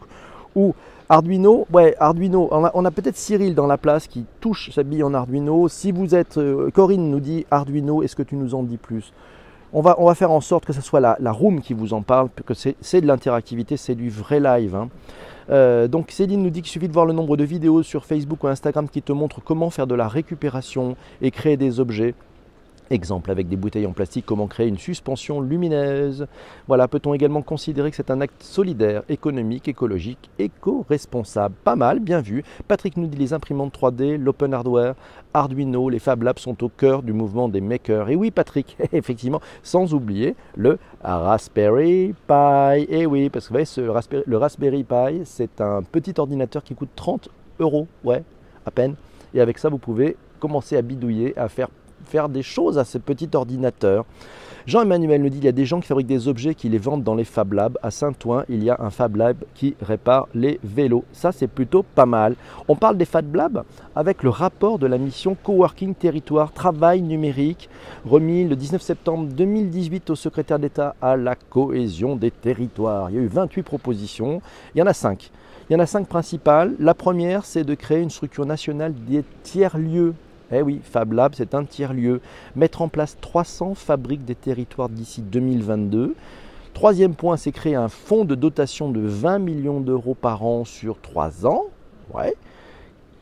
ou 0.55 0.75
Arduino, 1.09 1.67
ouais, 1.73 1.95
Arduino. 1.99 2.47
On 2.51 2.85
a, 2.85 2.91
peut-être 2.91 3.17
Cyril 3.17 3.55
dans 3.55 3.67
la 3.67 3.77
place 3.77 4.07
qui 4.07 4.25
touche 4.39 4.69
sa 4.71 4.83
bille 4.83 5.03
en 5.03 5.13
Arduino. 5.13 5.67
Si 5.67 5.91
vous 5.91 6.15
êtes, 6.15 6.37
euh, 6.37 6.69
Corinne 6.71 7.09
nous 7.09 7.19
dit 7.19 7.45
Arduino, 7.51 8.03
est-ce 8.03 8.15
que 8.15 8.23
tu 8.23 8.35
nous 8.35 8.55
en 8.55 8.63
dis 8.63 8.77
plus? 8.77 9.11
On 9.73 9.81
va, 9.81 9.95
on 9.97 10.05
va 10.05 10.15
faire 10.15 10.31
en 10.31 10.41
sorte 10.41 10.65
que 10.65 10.73
ce 10.73 10.81
soit 10.81 10.99
la, 10.99 11.31
room 11.31 11.61
qui 11.61 11.73
vous 11.73 11.93
en 11.93 12.03
parle, 12.03 12.29
que 12.45 12.53
c'est 12.53 13.01
de 13.01 13.07
l'interactivité, 13.07 13.75
c'est 13.75 13.95
du 13.95 14.09
vrai 14.09 14.39
live. 14.39 14.75
Hein. 14.75 14.89
Euh, 15.49 15.87
donc 15.87 16.11
Céline 16.11 16.41
nous 16.41 16.49
dit 16.49 16.61
qu'il 16.61 16.71
suffit 16.71 16.87
de 16.87 16.93
voir 16.93 17.05
le 17.05 17.13
nombre 17.13 17.37
de 17.37 17.43
vidéos 17.43 17.83
sur 17.83 18.05
Facebook 18.05 18.43
ou 18.43 18.47
Instagram 18.47 18.87
qui 18.89 19.01
te 19.01 19.11
montrent 19.11 19.41
comment 19.41 19.69
faire 19.69 19.87
de 19.87 19.95
la 19.95 20.07
récupération 20.07 20.95
et 21.21 21.31
créer 21.31 21.57
des 21.57 21.79
objets. 21.79 22.15
Exemple 22.89 23.31
avec 23.31 23.47
des 23.47 23.55
bouteilles 23.55 23.85
en 23.85 23.93
plastique, 23.93 24.25
comment 24.25 24.47
créer 24.47 24.67
une 24.67 24.77
suspension 24.77 25.41
lumineuse. 25.41 26.27
Voilà, 26.67 26.87
peut-on 26.87 27.13
également 27.13 27.41
considérer 27.41 27.89
que 27.89 27.95
c'est 27.95 28.11
un 28.11 28.21
acte 28.21 28.43
solidaire, 28.43 29.03
économique, 29.09 29.67
écologique, 29.67 30.29
éco-responsable? 30.37 31.55
Pas 31.63 31.75
mal, 31.75 31.99
bien 31.99 32.21
vu. 32.21 32.43
Patrick 32.67 32.97
nous 32.97 33.07
dit 33.07 33.17
les 33.17 33.33
imprimantes 33.33 33.73
3D, 33.73 34.17
l'open 34.17 34.53
hardware, 34.53 34.95
Arduino, 35.33 35.89
les 35.89 35.99
Fab 35.99 36.23
Labs 36.23 36.39
sont 36.39 36.61
au 36.63 36.69
cœur 36.69 37.03
du 37.03 37.13
mouvement 37.13 37.49
des 37.49 37.61
makers. 37.61 38.09
Et 38.09 38.15
oui, 38.15 38.31
Patrick, 38.31 38.77
effectivement, 38.91 39.41
sans 39.63 39.93
oublier 39.93 40.35
le 40.55 40.77
Raspberry 41.01 42.13
Pi. 42.27 42.85
Et 42.89 43.05
oui, 43.05 43.29
parce 43.29 43.47
que 43.47 43.53
vous 43.53 43.59
voyez, 43.63 44.23
le 44.25 44.37
Raspberry 44.37 44.83
Pi, 44.83 45.21
c'est 45.25 45.61
un 45.61 45.81
petit 45.83 46.13
ordinateur 46.17 46.63
qui 46.63 46.75
coûte 46.75 46.89
30 46.95 47.29
euros, 47.59 47.87
ouais, 48.03 48.23
à 48.65 48.71
peine. 48.71 48.95
Et 49.33 49.41
avec 49.41 49.57
ça, 49.57 49.69
vous 49.69 49.79
pouvez 49.79 50.15
commencer 50.39 50.77
à 50.77 50.81
bidouiller, 50.81 51.37
à 51.37 51.47
faire 51.47 51.69
faire 52.05 52.29
des 52.29 52.43
choses 52.43 52.77
à 52.77 52.85
ce 52.85 52.97
petit 52.97 53.29
ordinateur. 53.33 54.05
Jean-Emmanuel 54.65 55.21
nous 55.21 55.27
dit 55.27 55.37
qu'il 55.37 55.45
y 55.45 55.49
a 55.49 55.51
des 55.51 55.65
gens 55.65 55.81
qui 55.81 55.87
fabriquent 55.87 56.07
des 56.07 56.29
objets 56.29 56.55
qui 56.55 56.69
les 56.69 56.77
vendent 56.77 57.03
dans 57.03 57.15
les 57.15 57.25
Fab 57.25 57.51
Labs. 57.51 57.77
À 57.83 57.91
Saint-Ouen, 57.91 58.45
il 58.47 58.63
y 58.63 58.69
a 58.69 58.77
un 58.79 58.91
Fab 58.91 59.17
Lab 59.17 59.35
qui 59.53 59.75
répare 59.81 60.29
les 60.33 60.57
vélos. 60.63 61.03
Ça, 61.11 61.33
c'est 61.33 61.47
plutôt 61.47 61.83
pas 61.83 62.05
mal. 62.05 62.35
On 62.69 62.77
parle 62.77 62.97
des 62.97 63.03
Fab 63.03 63.35
Labs 63.35 63.65
avec 63.93 64.23
le 64.23 64.29
rapport 64.29 64.79
de 64.79 64.87
la 64.87 64.97
mission 64.97 65.35
Coworking 65.35 65.95
Territoire 65.95 66.53
Travail 66.53 67.01
Numérique, 67.01 67.69
remis 68.05 68.45
le 68.45 68.55
19 68.55 68.81
septembre 68.81 69.27
2018 69.33 70.09
au 70.11 70.15
secrétaire 70.15 70.59
d'État 70.59 70.95
à 71.01 71.17
la 71.17 71.35
cohésion 71.35 72.15
des 72.15 72.31
territoires. 72.31 73.09
Il 73.09 73.17
y 73.17 73.19
a 73.19 73.21
eu 73.21 73.27
28 73.27 73.63
propositions. 73.63 74.41
Il 74.75 74.79
y 74.79 74.81
en 74.81 74.87
a 74.87 74.93
5. 74.93 75.29
Il 75.69 75.73
y 75.73 75.75
en 75.75 75.79
a 75.79 75.85
5 75.85 76.07
principales. 76.07 76.73
La 76.79 76.93
première, 76.93 77.43
c'est 77.43 77.65
de 77.65 77.75
créer 77.75 78.01
une 78.01 78.09
structure 78.09 78.45
nationale 78.45 78.93
des 78.93 79.25
tiers-lieux 79.43 80.13
eh 80.51 80.61
oui, 80.61 80.81
Fab 80.83 81.13
Lab, 81.13 81.33
c'est 81.35 81.55
un 81.55 81.65
tiers-lieu. 81.65 82.21
Mettre 82.55 82.81
en 82.81 82.87
place 82.87 83.17
300 83.21 83.75
fabriques 83.75 84.25
des 84.25 84.35
territoires 84.35 84.89
d'ici 84.89 85.21
2022. 85.21 86.15
Troisième 86.73 87.13
point, 87.13 87.37
c'est 87.37 87.51
créer 87.51 87.75
un 87.75 87.87
fonds 87.87 88.25
de 88.25 88.35
dotation 88.35 88.89
de 88.89 88.99
20 88.99 89.39
millions 89.39 89.79
d'euros 89.79 90.15
par 90.15 90.43
an 90.43 90.65
sur 90.65 90.99
3 91.01 91.45
ans. 91.45 91.65
Ouais. 92.13 92.35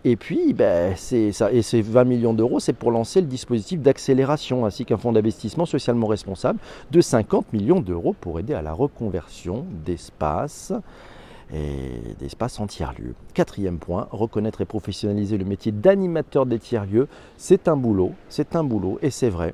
Et 0.04 0.16
puis, 0.16 0.54
ben, 0.54 0.96
ça. 0.96 1.51
Et 1.51 1.62
ces 1.62 1.82
20 1.82 2.06
millions 2.06 2.34
d'euros, 2.34 2.60
c'est 2.60 2.74
pour 2.74 2.92
lancer 2.92 3.22
le 3.22 3.28
dispositif 3.28 3.82
d'accélération, 3.82 4.66
ainsi 4.66 4.86
qu'un 4.86 4.98
fonds 4.98 5.12
d'investissement 5.12 5.66
socialement 5.66 6.08
responsable 6.08 6.60
de 6.90 7.01
50 7.01 7.54
millions 7.54 7.82
d'euros 7.82 8.16
pour 8.20 8.40
aider 8.40 8.54
à 8.54 8.62
la 8.62 8.74
reconversion 8.74 9.66
d'espaces 9.86 10.74
et 11.53 12.15
d'espaces 12.20 12.60
en 12.60 12.67
tiers-lieux. 12.67 13.15
Quatrième 13.34 13.79
point, 13.79 14.08
reconnaître 14.12 14.62
et 14.62 14.65
professionnaliser 14.65 15.38
le 15.38 15.46
métier 15.46 15.72
d'animateur 15.72 16.46
des 16.46 16.60
tiers-lieux, 16.60 17.08
c'est 17.38 17.67
un 17.67 17.75
boulot, 17.75 18.13
c'est 18.29 18.55
un 18.55 18.63
boulot, 18.63 19.00
et 19.01 19.10
c'est 19.10 19.29
vrai. 19.29 19.53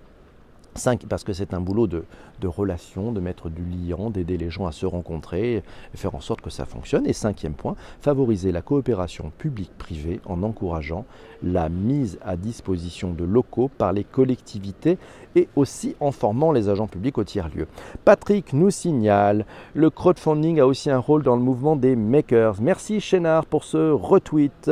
5, 0.77 1.05
parce 1.07 1.23
que 1.23 1.33
c'est 1.33 1.53
un 1.53 1.61
boulot 1.61 1.87
de, 1.87 2.05
de 2.41 2.47
relation, 2.47 3.11
de 3.11 3.19
mettre 3.19 3.49
du 3.49 3.63
liant, 3.63 4.09
d'aider 4.09 4.37
les 4.37 4.49
gens 4.49 4.67
à 4.67 4.71
se 4.71 4.85
rencontrer, 4.85 5.63
faire 5.93 6.15
en 6.15 6.21
sorte 6.21 6.41
que 6.41 6.49
ça 6.49 6.65
fonctionne. 6.65 7.07
Et 7.07 7.13
cinquième 7.13 7.53
point, 7.53 7.75
favoriser 8.01 8.51
la 8.51 8.61
coopération 8.61 9.31
publique-privée 9.37 10.19
en 10.25 10.43
encourageant 10.43 11.05
la 11.43 11.69
mise 11.69 12.19
à 12.25 12.35
disposition 12.35 13.13
de 13.13 13.23
locaux 13.23 13.69
par 13.77 13.93
les 13.93 14.03
collectivités 14.03 14.97
et 15.35 15.47
aussi 15.55 15.95
en 15.99 16.11
formant 16.11 16.51
les 16.51 16.69
agents 16.69 16.87
publics 16.87 17.17
au 17.17 17.23
tiers-lieu. 17.23 17.67
Patrick 18.05 18.53
nous 18.53 18.71
signale, 18.71 19.45
le 19.73 19.89
crowdfunding 19.89 20.59
a 20.59 20.65
aussi 20.65 20.89
un 20.89 20.97
rôle 20.97 21.23
dans 21.23 21.35
le 21.35 21.41
mouvement 21.41 21.75
des 21.75 21.95
makers. 21.95 22.55
Merci 22.61 22.99
Chénard 22.99 23.45
pour 23.45 23.63
ce 23.63 23.91
retweet. 23.91 24.71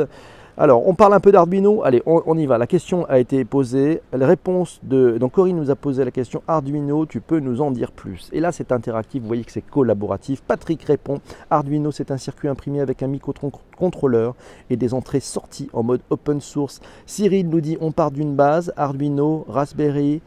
Alors, 0.58 0.88
on 0.88 0.94
parle 0.94 1.12
un 1.12 1.20
peu 1.20 1.32
d'Arduino. 1.32 1.82
Allez, 1.84 2.02
on, 2.06 2.38
y 2.38 2.46
va. 2.46 2.56
La 2.56 2.66
question 2.66 3.04
a 3.10 3.18
été 3.18 3.44
posée. 3.44 4.00
La 4.14 4.26
réponse 4.26 4.80
de. 4.82 5.18
Donc, 5.18 5.32
Corinne 5.32 5.56
nous 5.56 5.70
a 5.70 5.76
posé 5.76 6.02
la 6.02 6.10
question 6.10 6.42
Arduino, 6.48 7.04
tu 7.04 7.20
peux 7.20 7.40
nous 7.40 7.60
en 7.60 7.70
dire 7.70 7.92
plus? 7.92 8.30
Et 8.32 8.40
là, 8.40 8.52
c'est 8.52 8.72
interactif. 8.72 9.20
Vous 9.20 9.28
voyez 9.28 9.44
que 9.44 9.52
c'est 9.52 9.60
collaboratif. 9.60 10.40
Patrick 10.40 10.82
répond 10.84 11.20
Arduino, 11.50 11.90
c'est 11.90 12.10
un 12.10 12.16
circuit 12.16 12.48
imprimé 12.48 12.80
avec 12.80 13.02
un 13.02 13.06
microcontrôleur 13.06 14.34
et 14.70 14.76
des 14.78 14.94
entrées-sorties 14.94 15.68
en 15.74 15.82
mode 15.82 16.00
open 16.08 16.40
source. 16.40 16.80
Cyril 17.04 17.50
nous 17.50 17.60
dit 17.60 17.76
on 17.82 17.92
part 17.92 18.10
d'une 18.10 18.34
base 18.34 18.72
Arduino, 18.78 19.44
Raspberry, 19.50 20.22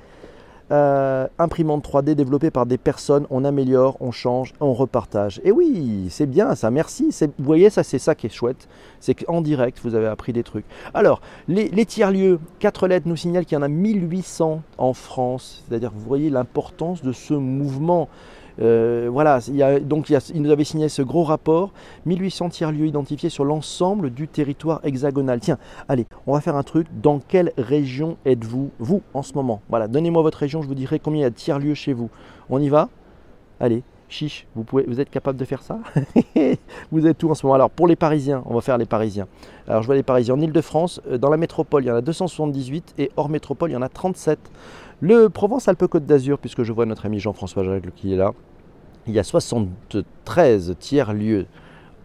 euh, 0.72 1.28
imprimante 1.38 1.84
3D 1.84 2.14
développée 2.14 2.52
par 2.52 2.66
des 2.66 2.78
personnes, 2.78 3.26
on 3.30 3.44
améliore, 3.44 3.98
on 4.00 4.12
change, 4.12 4.54
on 4.60 4.74
repartage. 4.74 5.42
Et 5.44 5.52
oui, 5.52 6.08
c'est 6.10 6.26
bien 6.26 6.56
ça, 6.56 6.72
merci. 6.72 7.16
Vous 7.22 7.46
voyez, 7.46 7.70
ça 7.70 7.84
c'est 7.84 8.00
ça 8.00 8.16
qui 8.16 8.28
est 8.28 8.30
chouette, 8.30 8.68
c'est 9.00 9.16
qu'en 9.16 9.42
direct, 9.42 9.80
vous 9.84 9.96
avez 9.96 10.08
appris 10.08 10.34
des 10.34 10.44
trucs. 10.44 10.66
Alors, 10.94 11.22
les, 11.48 11.70
les 11.70 11.86
tiers-lieux, 11.86 12.40
4 12.60 12.88
lettres 12.88 13.08
nous 13.08 13.16
signalent 13.16 13.46
qu'il 13.46 13.56
y 13.56 13.60
en 13.60 13.64
a 13.64 13.68
1800 13.68 14.62
en 14.78 14.94
France, 14.94 15.64
c'est-à-dire 15.68 15.92
vous 15.94 16.06
voyez 16.06 16.30
l'importance 16.30 17.02
de 17.02 17.12
ce 17.12 17.34
mouvement. 17.34 18.10
Euh, 18.62 19.10
voilà, 19.12 19.40
il 19.48 19.88
donc 19.88 20.10
il, 20.10 20.42
nous 20.42 20.52
avait 20.52 20.64
signé 20.64 20.90
ce 20.90 21.02
gros 21.02 21.24
rapport, 21.24 21.72
1800 22.06 22.50
tiers-lieux 22.50 22.88
identifiés 22.88 23.30
sur 23.30 23.46
l'ensemble 23.46 24.10
du 24.10 24.28
territoire 24.28 24.82
hexagonal. 24.84 25.40
Tiens, 25.40 25.58
allez, 25.88 26.06
on 26.28 26.34
va 26.34 26.42
faire 26.42 26.56
un 26.56 26.64
truc. 26.64 26.88
Dans 27.02 27.20
quelle 27.20 27.54
région 27.58 28.18
êtes-vous, 28.26 28.72
vous, 28.80 29.02
en 29.14 29.24
ce 29.24 29.34
moment? 29.34 29.62
Voilà, 29.70 29.88
donnez-moi 29.88 30.22
votre 30.22 30.40
région, 30.40 30.62
je 30.62 30.68
vous 30.68 30.76
dirai 30.76 31.00
combien 31.00 31.22
il 31.22 31.24
y 31.24 31.28
a 31.28 31.30
de 31.30 31.36
tiers-lieux 31.36 31.74
chez 31.74 31.94
vous. 31.94 32.10
On 32.50 32.62
y 32.62 32.70
va? 32.70 32.90
Allez, 33.60 33.84
chiche, 34.10 34.48
vous, 34.56 35.00
êtes 35.00 35.10
capable 35.10 35.38
de 35.38 35.46
faire 35.46 35.62
ça? 35.62 35.80
Vous 36.92 37.06
êtes 37.06 37.22
où 37.24 37.30
en 37.30 37.36
ce 37.36 37.46
moment? 37.46 37.56
Alors, 37.56 37.70
pour 37.70 37.88
les 37.88 37.96
Parisiens, 37.96 38.42
on 38.46 38.56
va 38.56 38.62
faire 38.62 38.78
les 38.78 38.86
Parisiens. 38.86 39.28
Alors, 39.68 39.82
je 39.82 39.86
vois 39.86 39.96
les 39.96 40.04
Parisiens 40.04 40.36
en 40.36 40.42
Ile-de-France, 40.42 41.02
euh, 41.08 41.18
dans 41.18 41.30
la 41.30 41.38
métropole, 41.38 41.84
il 41.84 41.88
y 41.88 41.92
en 41.92 41.96
a 41.96 42.02
278 42.02 42.96
et 42.98 43.12
hors 43.18 43.30
métropole, 43.30 43.70
il 43.70 43.74
y 43.74 43.78
en 43.78 43.82
a 43.82 43.90
37. 43.90 44.40
Le 45.02 45.30
Provence-Alpes-Côte 45.30 46.06
d'Azur, 46.06 46.40
puisque 46.40 46.64
je 46.64 46.74
vois 46.74 46.86
notre 46.86 47.06
ami 47.06 47.20
Jean-François 47.20 47.64
Jacques 47.64 47.94
qui 47.96 48.14
est 48.14 48.18
là, 48.18 48.34
il 49.08 49.14
y 49.14 49.20
a 49.20 49.24
73 49.24 50.76
tiers-lieux 50.80 51.48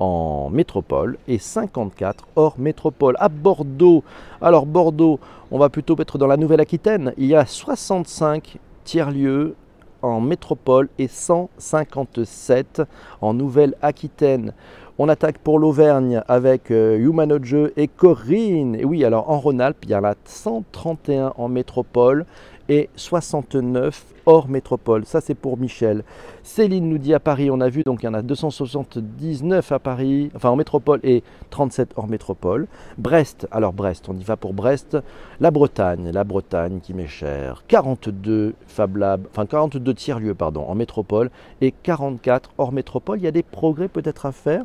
en 0.01 0.51
métropole 0.51 1.19
et 1.29 1.39
54 1.39 2.27
hors 2.37 2.59
métropole. 2.59 3.17
À 3.19 3.29
Bordeaux, 3.29 4.03
alors 4.41 4.67
Bordeaux, 4.67 5.21
on 5.51 5.59
va 5.59 5.69
plutôt 5.69 5.97
être 5.99 6.19
dans 6.19 6.27
la 6.27 6.37
Nouvelle-Aquitaine, 6.37 7.13
il 7.17 7.27
y 7.27 7.35
a 7.35 7.47
65 7.47 8.59
tiers-lieux 8.85 9.55
en 10.03 10.21
métropole 10.21 10.89
et 10.99 11.09
157 11.09 12.83
en 13.21 13.35
Nouvelle-Aquitaine. 13.35 14.53
On 14.97 15.09
attaque 15.09 15.39
pour 15.39 15.59
l'Auvergne 15.59 16.23
avec 16.29 16.71
euh, 16.71 17.71
et 17.77 17.89
Corinne. 17.89 18.77
Et 18.77 18.85
oui, 18.85 19.05
alors 19.05 19.29
en 19.29 19.41
Rhône-Alpes, 19.41 19.79
il 19.83 19.91
y 19.91 19.95
en 19.97 20.05
a 20.05 20.15
131 20.25 21.33
en 21.37 21.49
métropole 21.49 22.27
et 22.69 22.89
69 22.97 24.05
hors 24.27 24.49
métropole. 24.49 25.05
Ça, 25.05 25.21
c'est 25.21 25.35
pour 25.35 25.59
Michel. 25.59 26.03
Céline 26.43 26.89
nous 26.89 26.99
dit 26.99 27.15
à 27.15 27.21
Paris, 27.21 27.51
on 27.51 27.61
a 27.61 27.69
vu, 27.69 27.83
donc 27.83 28.03
il 28.03 28.07
y 28.07 28.09
en 28.09 28.15
a 28.15 28.23
279 28.23 29.73
à 29.73 29.79
Paris, 29.79 30.31
enfin 30.35 30.51
en 30.51 30.57
métropole 30.57 31.01
et 31.03 31.23
37 31.51 31.93
hors 31.97 32.09
métropole. 32.09 32.67
Brest, 32.97 33.47
alors 33.51 33.73
Brest, 33.73 34.09
on 34.09 34.15
y 34.15 34.25
va 34.25 34.37
pour 34.37 34.55
Brest. 34.55 34.97
La 35.41 35.51
Bretagne, 35.51 36.11
la 36.11 36.25
Bretagne 36.25 36.81
qui 36.81 36.95
m'est 36.95 37.07
chère. 37.07 37.65
42 37.69 38.55
Fab 38.67 38.97
Lab, 38.97 39.27
enfin 39.31 39.47
42 39.47 39.95
tiers-lieux, 39.95 40.35
pardon, 40.35 40.65
en 40.67 40.75
métropole 40.75 41.31
et 41.61 41.73
44 41.73 42.51
hors 42.59 42.73
métropole. 42.73 43.19
Il 43.19 43.25
y 43.25 43.29
a 43.29 43.33
des 43.33 43.43
progrès 43.43 43.89
peut-être 43.89 44.27
à 44.27 44.33
faire. 44.33 44.65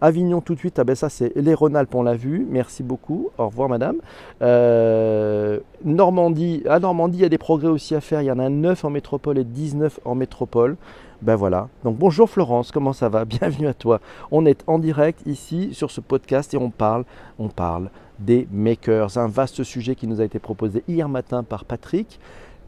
Avignon 0.00 0.40
tout 0.40 0.54
de 0.54 0.60
suite, 0.60 0.78
ah 0.78 0.84
ben 0.84 0.94
ça 0.94 1.08
c'est 1.08 1.32
les 1.34 1.54
Rhône-Alpes, 1.54 1.92
on 1.94 2.04
l'a 2.04 2.14
vu, 2.14 2.46
merci 2.48 2.84
beaucoup, 2.84 3.30
au 3.36 3.46
revoir 3.46 3.68
madame. 3.68 3.96
Euh, 4.42 5.58
Normandie, 5.84 6.62
à 6.68 6.78
Normandie 6.78 7.18
il 7.18 7.22
y 7.22 7.24
a 7.24 7.28
des 7.28 7.38
progrès 7.38 7.68
aussi 7.68 7.96
à 7.96 8.00
faire, 8.00 8.22
il 8.22 8.26
y 8.26 8.30
en 8.30 8.38
a 8.38 8.48
9 8.48 8.84
en 8.84 8.90
métropole 8.90 9.38
et 9.38 9.44
19 9.44 9.98
en 10.04 10.14
métropole. 10.14 10.76
Ben 11.20 11.36
bonjour 11.84 12.30
Florence, 12.30 12.70
comment 12.70 12.92
ça 12.92 13.08
va? 13.08 13.24
Bienvenue 13.24 13.66
à 13.66 13.74
toi. 13.74 14.00
On 14.30 14.46
est 14.46 14.62
en 14.68 14.78
direct 14.78 15.20
ici 15.26 15.70
sur 15.72 15.90
ce 15.90 16.00
podcast 16.00 16.54
et 16.54 16.58
on 16.58 16.70
parle, 16.70 17.04
on 17.40 17.48
parle 17.48 17.90
des 18.20 18.46
makers, 18.52 19.18
un 19.18 19.26
vaste 19.26 19.64
sujet 19.64 19.96
qui 19.96 20.06
nous 20.06 20.20
a 20.20 20.24
été 20.24 20.38
proposé 20.38 20.84
hier 20.86 21.08
matin 21.08 21.42
par 21.42 21.64
Patrick, 21.64 22.20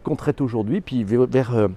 qu'on 0.02 0.16
traite 0.16 0.40
aujourd'hui, 0.40 0.80
puis 0.80 1.04
vers... 1.04 1.68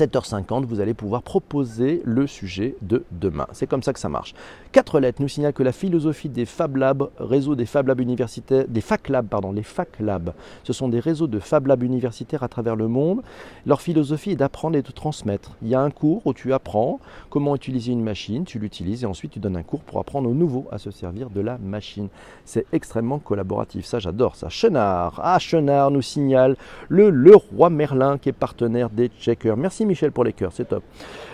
Euh, 0.00 0.06
7h50, 0.06 0.64
vous 0.66 0.80
allez 0.80 0.94
pouvoir 0.94 1.22
proposer 1.22 2.02
le 2.04 2.26
sujet 2.26 2.76
de 2.82 3.04
demain. 3.10 3.46
C'est 3.52 3.66
comme 3.66 3.82
ça 3.82 3.92
que 3.92 3.98
ça 3.98 4.08
marche. 4.08 4.34
Quatre 4.72 5.00
lettres 5.00 5.22
nous 5.22 5.28
signalent 5.28 5.52
que 5.52 5.62
la 5.62 5.72
philosophie 5.72 6.28
des 6.28 6.46
Fab 6.46 6.76
Labs, 6.76 7.08
réseau 7.18 7.54
des 7.54 7.66
Fab 7.66 7.86
Labs 7.86 8.00
universitaires, 8.00 8.64
des 8.68 8.80
Fac 8.80 9.08
Labs, 9.08 9.26
pardon, 9.26 9.52
les 9.52 9.62
Fac 9.62 9.88
Labs, 10.00 10.32
ce 10.64 10.72
sont 10.72 10.88
des 10.88 11.00
réseaux 11.00 11.26
de 11.26 11.38
Fab 11.38 11.66
Labs 11.66 11.82
universitaires 11.82 12.42
à 12.42 12.48
travers 12.48 12.76
le 12.76 12.88
monde. 12.88 13.22
Leur 13.66 13.80
philosophie 13.80 14.32
est 14.32 14.36
d'apprendre 14.36 14.76
et 14.76 14.82
de 14.82 14.90
transmettre. 14.90 15.52
Il 15.62 15.68
y 15.68 15.74
a 15.74 15.80
un 15.80 15.90
cours 15.90 16.22
où 16.26 16.34
tu 16.34 16.52
apprends 16.52 17.00
comment 17.30 17.54
utiliser 17.54 17.92
une 17.92 18.02
machine, 18.02 18.44
tu 18.44 18.58
l'utilises 18.58 19.04
et 19.04 19.06
ensuite 19.06 19.32
tu 19.32 19.38
donnes 19.38 19.56
un 19.56 19.62
cours 19.62 19.80
pour 19.80 20.00
apprendre 20.00 20.28
aux 20.28 20.34
nouveaux 20.34 20.66
à 20.70 20.78
se 20.78 20.90
servir 20.90 21.30
de 21.30 21.40
la 21.40 21.58
machine. 21.58 22.08
C'est 22.44 22.66
extrêmement 22.72 23.18
collaboratif. 23.18 23.84
Ça, 23.86 23.98
j'adore 23.98 24.36
ça. 24.36 24.48
Chenard, 24.48 25.20
ah 25.22 25.38
Chenard 25.38 25.90
nous 25.90 26.02
signale 26.02 26.56
le 26.88 27.10
Leroy 27.10 27.70
Merlin 27.70 28.18
qui 28.18 28.28
est 28.28 28.32
partenaire 28.32 28.90
des 28.90 29.08
checkers. 29.20 29.56
Merci 29.56 29.83
Michel 29.84 30.12
pour 30.12 30.24
les 30.24 30.32
cœurs, 30.32 30.52
c'est 30.52 30.68
top. 30.68 30.82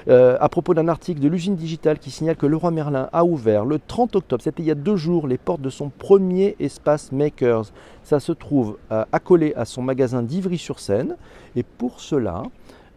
Euh, 0.08 0.36
à 0.40 0.48
propos 0.48 0.74
d'un 0.74 0.88
article 0.88 1.20
de 1.20 1.28
l'usine 1.28 1.56
digitale 1.56 1.98
qui 1.98 2.10
signale 2.10 2.36
que 2.36 2.46
Leroy 2.46 2.70
Merlin 2.70 3.08
a 3.12 3.24
ouvert 3.24 3.64
le 3.64 3.78
30 3.78 4.16
octobre, 4.16 4.42
c'était 4.42 4.62
il 4.62 4.66
y 4.66 4.70
a 4.70 4.74
deux 4.74 4.96
jours, 4.96 5.26
les 5.26 5.38
portes 5.38 5.60
de 5.60 5.70
son 5.70 5.88
premier 5.90 6.56
espace 6.60 7.12
Makers. 7.12 7.72
Ça 8.02 8.20
se 8.20 8.32
trouve 8.32 8.78
euh, 8.92 9.04
accolé 9.12 9.54
à 9.56 9.64
son 9.64 9.82
magasin 9.82 10.22
d'Ivry-sur-Seine. 10.22 11.16
Et 11.56 11.62
pour 11.62 12.00
cela, 12.00 12.42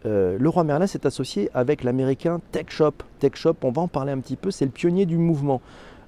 euh, 0.06 0.36
Leroy 0.38 0.64
Merlin 0.64 0.86
s'est 0.86 1.06
associé 1.06 1.50
avec 1.54 1.82
l'américain 1.82 2.40
Tech 2.52 2.66
Shop. 2.68 2.92
Tech 3.18 3.32
Shop, 3.34 3.56
on 3.62 3.70
va 3.70 3.82
en 3.82 3.88
parler 3.88 4.12
un 4.12 4.18
petit 4.18 4.36
peu, 4.36 4.50
c'est 4.50 4.64
le 4.64 4.70
pionnier 4.70 5.06
du 5.06 5.16
mouvement. 5.16 5.60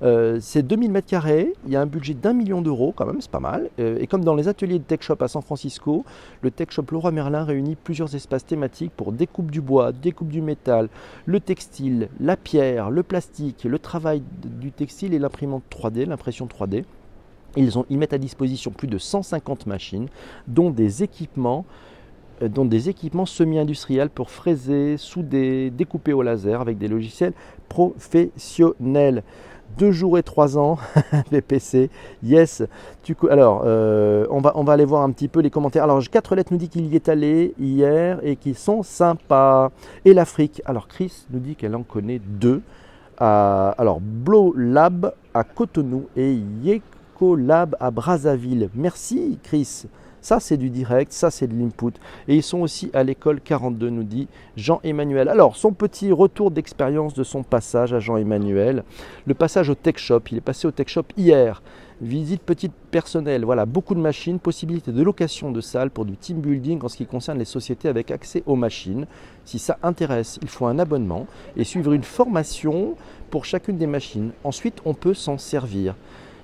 Euh, 0.02 0.38
c'est 0.40 0.62
2000 0.62 0.90
mètres 0.90 1.08
carrés, 1.08 1.52
il 1.66 1.72
y 1.72 1.76
a 1.76 1.80
un 1.80 1.86
budget 1.86 2.14
d'un 2.14 2.32
million 2.32 2.60
d'euros 2.60 2.92
quand 2.94 3.06
même, 3.06 3.20
c'est 3.20 3.30
pas 3.30 3.40
mal. 3.40 3.70
Euh, 3.78 3.98
et 4.00 4.06
comme 4.06 4.24
dans 4.24 4.34
les 4.34 4.48
ateliers 4.48 4.78
de 4.78 4.84
Tech 4.84 5.00
Shop 5.02 5.16
à 5.20 5.28
San 5.28 5.42
Francisco, 5.42 6.04
le 6.42 6.50
Tech 6.50 6.68
Shop 6.70 6.84
Leroy 6.90 7.12
Merlin 7.12 7.44
réunit 7.44 7.76
plusieurs 7.76 8.14
espaces 8.14 8.44
thématiques 8.44 8.92
pour 8.96 9.12
découpe 9.12 9.50
du 9.50 9.60
bois, 9.60 9.92
découpe 9.92 10.28
du 10.28 10.42
métal, 10.42 10.88
le 11.24 11.40
textile, 11.40 12.08
la 12.20 12.36
pierre, 12.36 12.90
le 12.90 13.02
plastique, 13.02 13.64
le 13.64 13.78
travail 13.78 14.22
du 14.44 14.72
textile 14.72 15.14
et 15.14 15.18
l'imprimante 15.18 15.62
3D, 15.70 16.06
l'impression 16.06 16.46
3D. 16.46 16.84
Ils, 17.56 17.78
ont, 17.78 17.86
ils 17.88 17.98
mettent 17.98 18.12
à 18.12 18.18
disposition 18.18 18.70
plus 18.70 18.88
de 18.88 18.98
150 18.98 19.66
machines, 19.66 20.08
dont 20.46 20.70
des 20.70 21.02
équipements 21.02 21.64
euh, 22.42 22.48
dont 22.48 22.66
des 22.66 22.88
équipements 22.90 23.24
semi-industriels 23.24 24.10
pour 24.10 24.30
fraiser, 24.30 24.96
souder, 24.98 25.70
découper 25.70 26.12
au 26.12 26.22
laser 26.22 26.60
avec 26.60 26.76
des 26.76 26.88
logiciels 26.88 27.32
professionnels. 27.68 29.22
Deux 29.78 29.92
jours 29.92 30.16
et 30.16 30.22
trois 30.22 30.56
ans, 30.56 30.78
VPC, 31.30 31.90
yes. 32.22 32.62
alors, 33.28 33.62
euh, 33.66 34.26
on, 34.30 34.40
va, 34.40 34.52
on 34.54 34.64
va 34.64 34.72
aller 34.72 34.86
voir 34.86 35.02
un 35.02 35.10
petit 35.10 35.28
peu 35.28 35.40
les 35.40 35.50
commentaires. 35.50 35.84
Alors, 35.84 36.00
quatre 36.10 36.34
lettres 36.34 36.52
nous 36.52 36.58
dit 36.58 36.70
qu'il 36.70 36.86
y 36.86 36.94
est 36.94 37.10
allé 37.10 37.52
hier 37.60 38.18
et 38.22 38.36
qu'ils 38.36 38.54
sont 38.54 38.82
sympas. 38.82 39.70
Et 40.06 40.14
l'Afrique, 40.14 40.62
alors 40.64 40.88
Chris 40.88 41.26
nous 41.30 41.40
dit 41.40 41.56
qu'elle 41.56 41.76
en 41.76 41.82
connaît 41.82 42.20
deux. 42.24 42.62
alors, 43.18 44.00
Blow 44.00 44.54
Lab 44.56 45.12
à 45.34 45.44
Cotonou 45.44 46.06
et 46.16 46.32
Yeko 46.32 47.36
Lab 47.36 47.76
à 47.78 47.90
Brazzaville. 47.90 48.70
Merci 48.74 49.38
Chris. 49.42 49.88
Ça, 50.26 50.40
c'est 50.40 50.56
du 50.56 50.70
direct, 50.70 51.12
ça, 51.12 51.30
c'est 51.30 51.46
de 51.46 51.54
l'input. 51.56 51.92
Et 52.26 52.34
ils 52.34 52.42
sont 52.42 52.58
aussi 52.58 52.90
à 52.92 53.04
l'école 53.04 53.40
42, 53.40 53.90
nous 53.90 54.02
dit 54.02 54.26
Jean-Emmanuel. 54.56 55.28
Alors, 55.28 55.54
son 55.54 55.70
petit 55.70 56.10
retour 56.10 56.50
d'expérience 56.50 57.14
de 57.14 57.22
son 57.22 57.44
passage 57.44 57.92
à 57.92 58.00
Jean-Emmanuel. 58.00 58.82
Le 59.24 59.34
passage 59.34 59.70
au 59.70 59.76
Tech 59.76 59.98
Shop, 59.98 60.22
il 60.32 60.38
est 60.38 60.40
passé 60.40 60.66
au 60.66 60.72
Tech 60.72 60.88
Shop 60.88 61.04
hier. 61.16 61.62
Visite 62.00 62.42
petite 62.42 62.72
personnelle, 62.90 63.44
voilà, 63.44 63.66
beaucoup 63.66 63.94
de 63.94 64.00
machines, 64.00 64.40
possibilité 64.40 64.90
de 64.90 65.00
location 65.00 65.52
de 65.52 65.60
salles 65.60 65.90
pour 65.90 66.04
du 66.04 66.16
team 66.16 66.40
building 66.40 66.82
en 66.82 66.88
ce 66.88 66.96
qui 66.96 67.06
concerne 67.06 67.38
les 67.38 67.44
sociétés 67.44 67.88
avec 67.88 68.10
accès 68.10 68.42
aux 68.46 68.56
machines. 68.56 69.06
Si 69.44 69.60
ça 69.60 69.78
intéresse, 69.84 70.40
il 70.42 70.48
faut 70.48 70.66
un 70.66 70.80
abonnement 70.80 71.28
et 71.56 71.62
suivre 71.62 71.92
une 71.92 72.02
formation 72.02 72.96
pour 73.30 73.44
chacune 73.44 73.78
des 73.78 73.86
machines. 73.86 74.32
Ensuite, 74.42 74.80
on 74.84 74.92
peut 74.92 75.14
s'en 75.14 75.38
servir. 75.38 75.94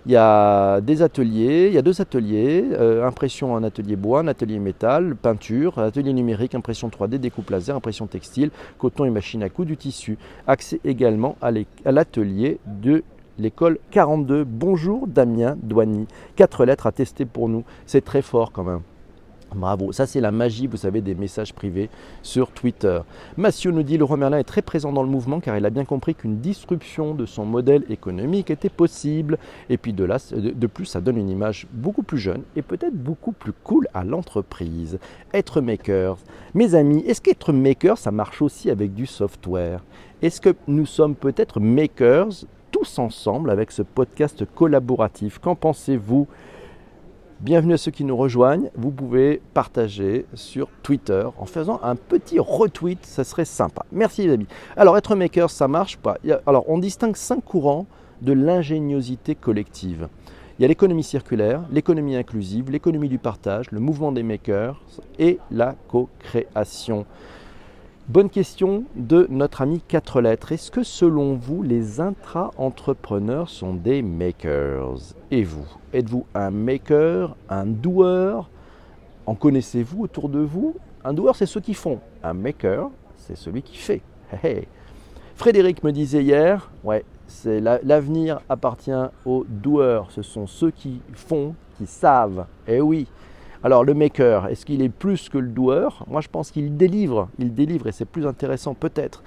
Il 0.04 0.10
y 0.10 0.16
a 0.16 0.80
des 0.80 1.00
ateliers, 1.00 1.68
il 1.68 1.74
y 1.74 1.78
a 1.78 1.82
deux 1.82 2.00
ateliers, 2.00 2.64
euh, 2.72 3.06
impression 3.06 3.54
en 3.54 3.62
atelier 3.62 3.94
bois, 3.94 4.20
un 4.20 4.26
atelier 4.26 4.58
métal, 4.58 5.14
peinture, 5.14 5.78
atelier 5.78 6.12
numérique, 6.12 6.56
impression 6.56 6.88
3D, 6.88 7.18
découpe 7.18 7.50
laser, 7.50 7.76
impression 7.76 8.08
textile, 8.08 8.50
coton 8.78 9.04
et 9.04 9.10
machine 9.10 9.44
à 9.44 9.48
coudre 9.48 9.68
du 9.68 9.76
tissu. 9.76 10.18
Accès 10.48 10.80
également 10.84 11.36
à 11.40 11.52
l'atelier 11.92 12.58
de 12.66 13.04
l'école 13.38 13.78
42. 13.92 14.42
Bonjour 14.42 15.06
Damien 15.06 15.56
Douany. 15.62 16.08
Quatre 16.34 16.64
lettres 16.64 16.88
à 16.88 16.92
tester 16.92 17.24
pour 17.24 17.48
nous. 17.48 17.62
C'est 17.86 18.04
très 18.04 18.22
fort 18.22 18.50
quand 18.50 18.64
même. 18.64 18.80
Bravo, 19.54 19.92
ça 19.92 20.06
c'est 20.06 20.20
la 20.20 20.30
magie, 20.30 20.66
vous 20.66 20.76
savez, 20.76 21.00
des 21.00 21.14
messages 21.14 21.52
privés 21.52 21.90
sur 22.22 22.50
Twitter. 22.50 23.00
Massio 23.36 23.70
nous 23.70 23.82
dit 23.82 23.98
Leroy 23.98 24.16
Merlin 24.16 24.38
est 24.38 24.44
très 24.44 24.62
présent 24.62 24.92
dans 24.92 25.02
le 25.02 25.08
mouvement 25.08 25.40
car 25.40 25.56
il 25.56 25.66
a 25.66 25.70
bien 25.70 25.84
compris 25.84 26.14
qu'une 26.14 26.38
disruption 26.38 27.14
de 27.14 27.26
son 27.26 27.44
modèle 27.44 27.84
économique 27.90 28.50
était 28.50 28.68
possible. 28.68 29.38
Et 29.68 29.76
puis 29.76 29.92
de, 29.92 30.04
là, 30.04 30.18
de 30.32 30.66
plus, 30.66 30.86
ça 30.86 31.00
donne 31.00 31.16
une 31.16 31.28
image 31.28 31.66
beaucoup 31.72 32.02
plus 32.02 32.18
jeune 32.18 32.42
et 32.56 32.62
peut-être 32.62 32.94
beaucoup 32.94 33.32
plus 33.32 33.52
cool 33.52 33.88
à 33.94 34.04
l'entreprise. 34.04 34.98
Être 35.34 35.60
maker. 35.60 36.16
Mes 36.54 36.74
amis, 36.74 37.04
est-ce 37.06 37.20
qu'être 37.20 37.52
maker, 37.52 37.98
ça 37.98 38.10
marche 38.10 38.42
aussi 38.42 38.70
avec 38.70 38.94
du 38.94 39.06
software? 39.06 39.82
Est-ce 40.22 40.40
que 40.40 40.54
nous 40.66 40.86
sommes 40.86 41.14
peut-être 41.14 41.60
makers 41.60 42.44
tous 42.70 42.98
ensemble 42.98 43.50
avec 43.50 43.70
ce 43.70 43.82
podcast 43.82 44.44
collaboratif? 44.54 45.38
Qu'en 45.38 45.54
pensez-vous? 45.54 46.26
Bienvenue 47.42 47.72
à 47.72 47.76
ceux 47.76 47.90
qui 47.90 48.04
nous 48.04 48.16
rejoignent. 48.16 48.70
Vous 48.76 48.92
pouvez 48.92 49.42
partager 49.52 50.26
sur 50.32 50.68
Twitter 50.84 51.26
en 51.36 51.44
faisant 51.44 51.80
un 51.82 51.96
petit 51.96 52.38
retweet, 52.38 53.04
ça 53.04 53.24
serait 53.24 53.44
sympa. 53.44 53.84
Merci 53.90 54.28
les 54.28 54.34
amis. 54.34 54.46
Alors 54.76 54.96
être 54.96 55.16
maker, 55.16 55.50
ça 55.50 55.66
marche 55.66 55.96
pas. 55.96 56.18
Alors 56.46 56.64
on 56.68 56.78
distingue 56.78 57.16
cinq 57.16 57.44
courants 57.44 57.86
de 58.20 58.32
l'ingéniosité 58.32 59.34
collective. 59.34 60.06
Il 60.56 60.62
y 60.62 60.64
a 60.66 60.68
l'économie 60.68 61.02
circulaire, 61.02 61.64
l'économie 61.72 62.14
inclusive, 62.14 62.70
l'économie 62.70 63.08
du 63.08 63.18
partage, 63.18 63.72
le 63.72 63.80
mouvement 63.80 64.12
des 64.12 64.22
makers 64.22 64.80
et 65.18 65.40
la 65.50 65.74
co-création. 65.88 67.06
Bonne 68.08 68.30
question 68.30 68.82
de 68.96 69.28
notre 69.30 69.62
ami 69.62 69.80
4 69.86 70.20
lettres. 70.22 70.50
Est-ce 70.50 70.72
que 70.72 70.82
selon 70.82 71.34
vous, 71.36 71.62
les 71.62 72.00
intra-entrepreneurs 72.00 73.48
sont 73.48 73.74
des 73.74 74.02
makers? 74.02 75.14
Et 75.30 75.44
vous? 75.44 75.64
Êtes-vous 75.94 76.26
un 76.34 76.50
maker, 76.50 77.36
un 77.48 77.64
doueur? 77.64 78.50
En 79.24 79.36
connaissez-vous 79.36 80.02
autour 80.02 80.28
de 80.28 80.40
vous? 80.40 80.74
Un 81.04 81.14
doueur, 81.14 81.36
c'est 81.36 81.46
ceux 81.46 81.60
qui 81.60 81.74
font. 81.74 82.00
Un 82.24 82.34
maker, 82.34 82.90
c'est 83.18 83.36
celui 83.36 83.62
qui 83.62 83.76
fait. 83.76 84.02
Frédéric 85.36 85.84
me 85.84 85.92
disait 85.92 86.24
hier, 86.24 86.72
l'avenir 87.84 88.40
appartient 88.48 88.90
aux 89.24 89.44
doueurs. 89.48 90.10
Ce 90.10 90.22
sont 90.22 90.48
ceux 90.48 90.72
qui 90.72 91.00
font, 91.14 91.54
qui 91.78 91.86
savent. 91.86 92.46
Eh 92.66 92.80
oui, 92.80 93.06
alors 93.64 93.84
le 93.84 93.94
maker, 93.94 94.48
est-ce 94.48 94.66
qu'il 94.66 94.82
est 94.82 94.88
plus 94.88 95.28
que 95.28 95.38
le 95.38 95.48
doueur? 95.48 96.04
Moi 96.08 96.20
je 96.20 96.28
pense 96.28 96.50
qu'il 96.50 96.76
délivre, 96.76 97.28
il 97.38 97.54
délivre 97.54 97.86
et 97.86 97.92
c'est 97.92 98.04
plus 98.04 98.26
intéressant 98.26 98.74
peut-être. 98.74 99.22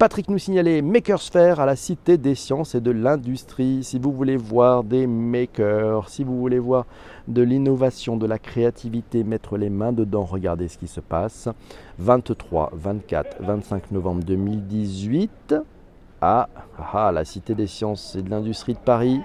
Patrick 0.00 0.30
nous 0.30 0.38
signalait 0.38 0.80
Makersfair 0.80 1.60
à 1.60 1.66
la 1.66 1.76
Cité 1.76 2.16
des 2.16 2.34
Sciences 2.34 2.74
et 2.74 2.80
de 2.80 2.90
l'Industrie. 2.90 3.84
Si 3.84 3.98
vous 3.98 4.12
voulez 4.12 4.38
voir 4.38 4.82
des 4.82 5.06
makers, 5.06 6.08
si 6.08 6.24
vous 6.24 6.38
voulez 6.38 6.58
voir 6.58 6.86
de 7.28 7.42
l'innovation, 7.42 8.16
de 8.16 8.26
la 8.26 8.38
créativité, 8.38 9.24
mettre 9.24 9.58
les 9.58 9.68
mains 9.68 9.92
dedans, 9.92 10.24
regardez 10.24 10.68
ce 10.68 10.78
qui 10.78 10.88
se 10.88 11.00
passe. 11.00 11.50
23, 11.98 12.70
24, 12.72 13.42
25 13.42 13.90
novembre 13.90 14.24
2018 14.24 15.54
à, 16.22 16.48
à 16.94 17.12
la 17.12 17.26
Cité 17.26 17.54
des 17.54 17.66
Sciences 17.66 18.16
et 18.16 18.22
de 18.22 18.30
l'Industrie 18.30 18.72
de 18.72 18.78
Paris 18.78 19.20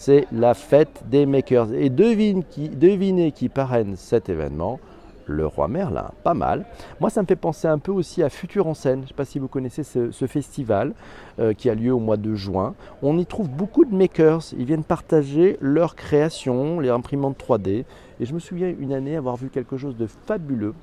c'est 0.00 0.26
la 0.32 0.54
fête 0.54 1.02
des 1.10 1.26
makers. 1.26 1.74
Et 1.74 1.90
devinez 1.90 3.32
qui 3.32 3.50
parraine 3.50 3.96
cet 3.96 4.30
événement 4.30 4.80
le 5.26 5.46
roi 5.46 5.68
Merlin, 5.68 6.10
pas 6.24 6.32
mal. 6.32 6.64
Moi, 7.00 7.10
ça 7.10 7.20
me 7.20 7.26
fait 7.26 7.36
penser 7.36 7.68
un 7.68 7.78
peu 7.78 7.92
aussi 7.92 8.22
à 8.22 8.30
Futur 8.30 8.66
en 8.66 8.72
scène. 8.72 9.00
Je 9.00 9.02
ne 9.02 9.08
sais 9.08 9.14
pas 9.14 9.26
si 9.26 9.38
vous 9.38 9.46
connaissez 9.46 9.82
ce, 9.82 10.26
festival 10.26 10.94
euh, 11.38 11.52
qui 11.52 11.68
a 11.68 11.74
lieu 11.74 11.92
au 11.92 11.98
mois 11.98 12.16
de 12.16 12.34
juin. 12.34 12.74
On 13.02 13.18
y 13.18 13.26
trouve 13.26 13.50
beaucoup 13.50 13.84
de 13.84 13.94
makers. 13.94 14.40
Ils 14.58 14.64
viennent 14.64 14.84
partager 14.84 15.58
leurs 15.60 15.94
créations, 15.94 16.80
les 16.80 16.88
imprimantes 16.88 17.38
3D. 17.38 17.84
Et 18.20 18.24
je 18.24 18.32
me 18.32 18.38
souviens 18.38 18.74
une 18.80 18.94
année 18.94 19.16
avoir 19.16 19.36
vu 19.36 19.50
quelque 19.50 19.76
chose 19.76 19.98
de 19.98 20.06
fabuleux. 20.06 20.74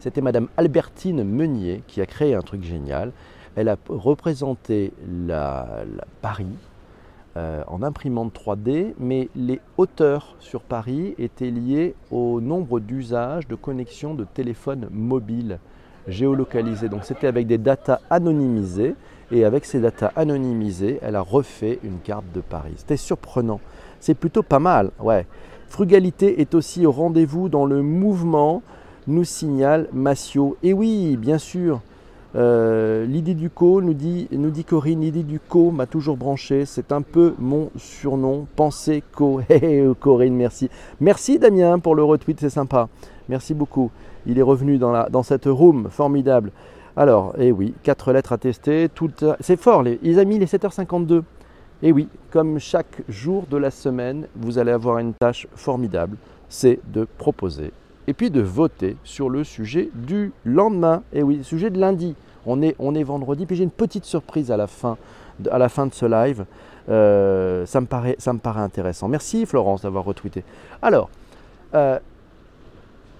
C'était 0.00 0.22
Madame 0.22 0.48
Albertine 0.56 1.22
Meunier 1.24 1.82
qui 1.86 2.00
a 2.00 2.06
créé 2.06 2.34
un 2.34 2.42
truc 2.42 2.64
génial. 2.64 3.12
Elle 3.54 3.68
a 3.68 3.76
représenté 3.86 4.94
la 5.06 5.84
Paris, 6.22 6.56
euh, 7.36 7.62
en 7.66 7.82
imprimante 7.82 8.32
3D, 8.32 8.94
mais 8.98 9.28
les 9.34 9.60
hauteurs 9.76 10.36
sur 10.38 10.60
Paris 10.60 11.14
étaient 11.18 11.50
liées 11.50 11.94
au 12.10 12.40
nombre 12.40 12.78
d'usages 12.78 13.48
de 13.48 13.54
connexions 13.56 14.14
de 14.14 14.24
téléphones 14.24 14.88
mobiles 14.92 15.58
géolocalisés. 16.06 16.88
Donc 16.88 17.04
c'était 17.04 17.26
avec 17.26 17.46
des 17.46 17.58
datas 17.58 18.00
anonymisées, 18.08 18.94
et 19.32 19.44
avec 19.44 19.64
ces 19.64 19.80
datas 19.80 20.12
anonymisées, 20.16 20.98
elle 21.02 21.16
a 21.16 21.20
refait 21.20 21.78
une 21.82 21.98
carte 21.98 22.26
de 22.34 22.40
Paris. 22.40 22.74
C'était 22.76 22.96
surprenant. 22.96 23.60
C'est 23.98 24.14
plutôt 24.14 24.42
pas 24.42 24.58
mal, 24.58 24.90
ouais. 25.00 25.26
Frugalité 25.68 26.40
est 26.40 26.54
aussi 26.54 26.86
au 26.86 26.92
rendez-vous 26.92 27.48
dans 27.48 27.66
le 27.66 27.82
mouvement, 27.82 28.62
nous 29.08 29.24
signale 29.24 29.88
Massio. 29.92 30.56
Et 30.62 30.72
oui, 30.72 31.16
bien 31.16 31.38
sûr, 31.38 31.80
euh, 32.36 33.06
Lydie 33.06 33.36
Ducot 33.36 33.80
nous 33.80 33.94
dit, 33.94 34.26
nous 34.32 34.50
dit 34.50 34.64
Corinne, 34.64 35.02
Lydie 35.02 35.22
Ducot 35.22 35.70
m'a 35.70 35.86
toujours 35.86 36.16
branché, 36.16 36.64
c'est 36.64 36.90
un 36.90 37.02
peu 37.02 37.34
mon 37.38 37.70
surnom, 37.76 38.46
pensez 38.56 39.02
Co. 39.12 39.40
Hey, 39.48 39.84
Corinne, 40.00 40.34
merci. 40.34 40.68
Merci 41.00 41.38
Damien 41.38 41.78
pour 41.78 41.94
le 41.94 42.02
retweet, 42.02 42.40
c'est 42.40 42.50
sympa. 42.50 42.88
Merci 43.28 43.54
beaucoup. 43.54 43.90
Il 44.26 44.38
est 44.38 44.42
revenu 44.42 44.78
dans, 44.78 44.90
la, 44.90 45.08
dans 45.08 45.22
cette 45.22 45.46
room, 45.46 45.88
formidable. 45.90 46.50
Alors, 46.96 47.34
eh 47.38 47.52
oui, 47.52 47.74
quatre 47.82 48.12
lettres 48.12 48.32
à 48.32 48.38
tester, 48.38 48.88
c'est 49.40 49.58
fort, 49.58 49.82
les, 49.82 49.98
ils 50.02 50.18
ont 50.18 50.24
mis 50.24 50.38
les 50.38 50.46
7h52. 50.46 51.22
Et 51.82 51.92
oui, 51.92 52.08
comme 52.30 52.58
chaque 52.58 53.02
jour 53.08 53.46
de 53.50 53.56
la 53.56 53.70
semaine, 53.70 54.26
vous 54.36 54.58
allez 54.58 54.72
avoir 54.72 54.98
une 54.98 55.12
tâche 55.14 55.46
formidable, 55.54 56.16
c'est 56.48 56.80
de 56.92 57.06
proposer 57.18 57.72
et 58.06 58.14
puis 58.14 58.30
de 58.30 58.40
voter 58.40 58.96
sur 59.04 59.30
le 59.30 59.44
sujet 59.44 59.90
du 59.94 60.32
lendemain. 60.44 61.02
Et 61.12 61.22
oui, 61.22 61.42
sujet 61.42 61.70
de 61.70 61.78
lundi. 61.78 62.14
On 62.46 62.62
est, 62.62 62.76
on 62.78 62.94
est 62.94 63.02
vendredi. 63.02 63.46
Puis 63.46 63.56
j'ai 63.56 63.64
une 63.64 63.70
petite 63.70 64.04
surprise 64.04 64.50
à 64.50 64.56
la 64.56 64.66
fin, 64.66 64.96
à 65.50 65.58
la 65.58 65.68
fin 65.68 65.86
de 65.86 65.94
ce 65.94 66.06
live. 66.06 66.44
Euh, 66.88 67.64
ça, 67.66 67.80
me 67.80 67.86
paraît, 67.86 68.16
ça 68.18 68.32
me 68.32 68.38
paraît 68.38 68.60
intéressant. 68.60 69.08
Merci 69.08 69.46
Florence 69.46 69.82
d'avoir 69.82 70.04
retweeté. 70.04 70.44
Alors, 70.82 71.08
euh, 71.74 71.98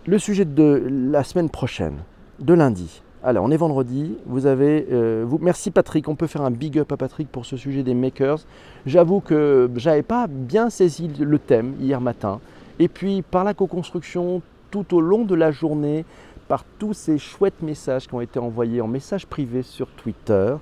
le 0.06 0.18
sujet 0.18 0.44
de 0.44 0.86
la 1.12 1.24
semaine 1.24 1.48
prochaine, 1.48 1.96
de 2.40 2.52
lundi. 2.52 3.00
Alors, 3.22 3.46
on 3.46 3.50
est 3.50 3.56
vendredi. 3.56 4.18
Vous 4.26 4.44
avez, 4.44 4.86
euh, 4.92 5.24
vous, 5.26 5.38
merci 5.40 5.70
Patrick. 5.70 6.08
On 6.08 6.14
peut 6.14 6.26
faire 6.26 6.42
un 6.42 6.50
big 6.50 6.78
up 6.78 6.92
à 6.92 6.98
Patrick 6.98 7.32
pour 7.32 7.46
ce 7.46 7.56
sujet 7.56 7.82
des 7.82 7.94
makers. 7.94 8.40
J'avoue 8.84 9.20
que 9.20 9.70
j'avais 9.76 10.02
pas 10.02 10.26
bien 10.28 10.68
saisi 10.68 11.08
le 11.18 11.38
thème 11.38 11.74
hier 11.80 12.02
matin. 12.02 12.40
Et 12.78 12.88
puis, 12.88 13.22
par 13.22 13.44
la 13.44 13.54
co-construction, 13.54 14.42
tout 14.74 14.96
au 14.96 15.00
long 15.00 15.24
de 15.24 15.37
la 15.37 15.52
journée 15.52 16.04
par 16.48 16.64
tous 16.64 16.94
ces 16.94 17.16
chouettes 17.16 17.62
messages 17.62 18.08
qui 18.08 18.14
ont 18.14 18.20
été 18.20 18.40
envoyés 18.40 18.80
en 18.80 18.88
message 18.88 19.24
privé 19.24 19.62
sur 19.62 19.87
Twitter, 19.87 20.56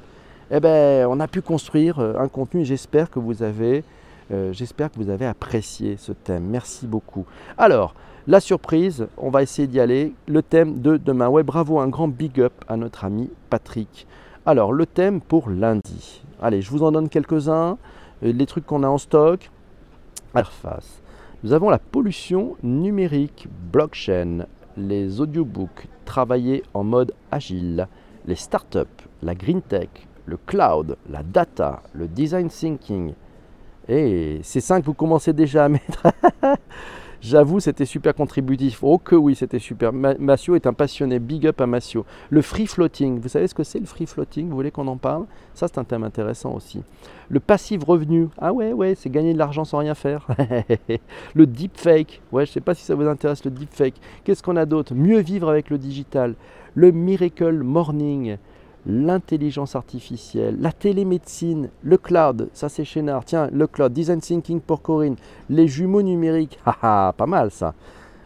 eh 0.50 0.60
ben, 0.60 1.06
on 1.08 1.18
a 1.18 1.26
pu 1.26 1.40
construire 1.40 1.98
euh, 1.98 2.18
un 2.18 2.28
contenu 2.28 2.62
j'espère 2.62 3.10
que 3.10 3.18
vous 3.18 3.42
avez, 3.42 3.84
euh, 4.30 4.52
j'espère 4.52 4.92
que 4.92 4.98
vous 4.98 5.08
avez 5.08 5.24
apprécié 5.24 5.96
ce 5.96 6.12
thème. 6.12 6.44
Merci 6.44 6.86
beaucoup. 6.86 7.24
Alors, 7.56 7.94
la 8.26 8.40
surprise, 8.40 9.06
on 9.16 9.30
va 9.30 9.42
essayer 9.42 9.66
d'y 9.66 9.80
aller. 9.80 10.12
Le 10.28 10.42
thème 10.42 10.80
de 10.82 10.98
demain. 10.98 11.28
Ouais, 11.28 11.42
bravo, 11.42 11.80
un 11.80 11.88
grand 11.88 12.08
big 12.08 12.38
up 12.38 12.52
à 12.68 12.76
notre 12.76 13.06
ami 13.06 13.30
Patrick. 13.48 14.06
Alors, 14.44 14.74
le 14.74 14.84
thème 14.84 15.22
pour 15.22 15.48
lundi. 15.48 16.22
Allez, 16.42 16.60
je 16.60 16.70
vous 16.70 16.82
en 16.82 16.92
donne 16.92 17.08
quelques-uns. 17.08 17.78
Euh, 18.22 18.32
les 18.32 18.44
trucs 18.44 18.66
qu'on 18.66 18.82
a 18.82 18.88
en 18.88 18.98
stock. 18.98 19.50
Interface. 20.34 21.01
Nous 21.44 21.52
avons 21.52 21.70
la 21.70 21.80
pollution 21.80 22.56
numérique, 22.62 23.48
blockchain, 23.72 24.46
les 24.76 25.20
audiobooks 25.20 25.88
travaillés 26.04 26.62
en 26.72 26.84
mode 26.84 27.14
agile, 27.32 27.88
les 28.26 28.36
startups, 28.36 29.08
la 29.24 29.34
green 29.34 29.60
tech, 29.60 29.88
le 30.26 30.36
cloud, 30.36 30.96
la 31.10 31.24
data, 31.24 31.82
le 31.94 32.06
design 32.06 32.48
thinking. 32.48 33.14
Et 33.88 34.38
ces 34.44 34.60
cinq, 34.60 34.84
vous 34.84 34.94
commencez 34.94 35.32
déjà 35.32 35.64
à 35.64 35.68
mettre. 35.68 36.06
J'avoue, 37.22 37.60
c'était 37.60 37.84
super 37.84 38.16
contributif. 38.16 38.80
Oh 38.82 38.98
que 38.98 39.14
oui, 39.14 39.36
c'était 39.36 39.60
super. 39.60 39.92
Massio 39.92 40.56
est 40.56 40.66
un 40.66 40.72
passionné. 40.72 41.20
Big 41.20 41.46
up 41.46 41.60
à 41.60 41.68
Massio. 41.68 42.04
Le 42.30 42.42
free 42.42 42.66
floating, 42.66 43.20
vous 43.20 43.28
savez 43.28 43.46
ce 43.46 43.54
que 43.54 43.62
c'est 43.62 43.78
le 43.78 43.86
free 43.86 44.06
floating? 44.06 44.48
Vous 44.48 44.56
voulez 44.56 44.72
qu'on 44.72 44.88
en 44.88 44.96
parle? 44.96 45.26
Ça, 45.54 45.68
c'est 45.68 45.78
un 45.78 45.84
thème 45.84 46.02
intéressant 46.02 46.52
aussi. 46.52 46.82
Le 47.28 47.38
passive 47.38 47.84
revenu. 47.84 48.28
Ah 48.38 48.52
ouais, 48.52 48.72
ouais, 48.72 48.96
c'est 48.96 49.08
gagner 49.08 49.34
de 49.34 49.38
l'argent 49.38 49.64
sans 49.64 49.78
rien 49.78 49.94
faire. 49.94 50.26
le 51.34 51.46
deepfake. 51.46 52.20
Ouais, 52.32 52.44
je 52.44 52.50
sais 52.50 52.60
pas 52.60 52.74
si 52.74 52.84
ça 52.84 52.96
vous 52.96 53.06
intéresse, 53.06 53.44
le 53.44 53.52
deepfake. 53.52 54.00
Qu'est-ce 54.24 54.42
qu'on 54.42 54.56
a 54.56 54.66
d'autre? 54.66 54.92
Mieux 54.92 55.20
vivre 55.20 55.48
avec 55.48 55.70
le 55.70 55.78
digital. 55.78 56.34
Le 56.74 56.90
miracle 56.90 57.62
morning 57.62 58.36
l'intelligence 58.86 59.76
artificielle, 59.76 60.56
la 60.60 60.72
télémédecine, 60.72 61.68
le 61.82 61.96
cloud, 61.96 62.48
ça 62.52 62.68
c'est 62.68 62.84
Chénard, 62.84 63.24
tiens, 63.24 63.48
le 63.52 63.66
cloud, 63.66 63.92
design 63.92 64.20
thinking 64.20 64.60
pour 64.60 64.82
Corinne, 64.82 65.16
les 65.48 65.68
jumeaux 65.68 66.02
numériques, 66.02 66.58
haha, 66.66 67.12
pas 67.12 67.26
mal 67.26 67.50
ça. 67.50 67.74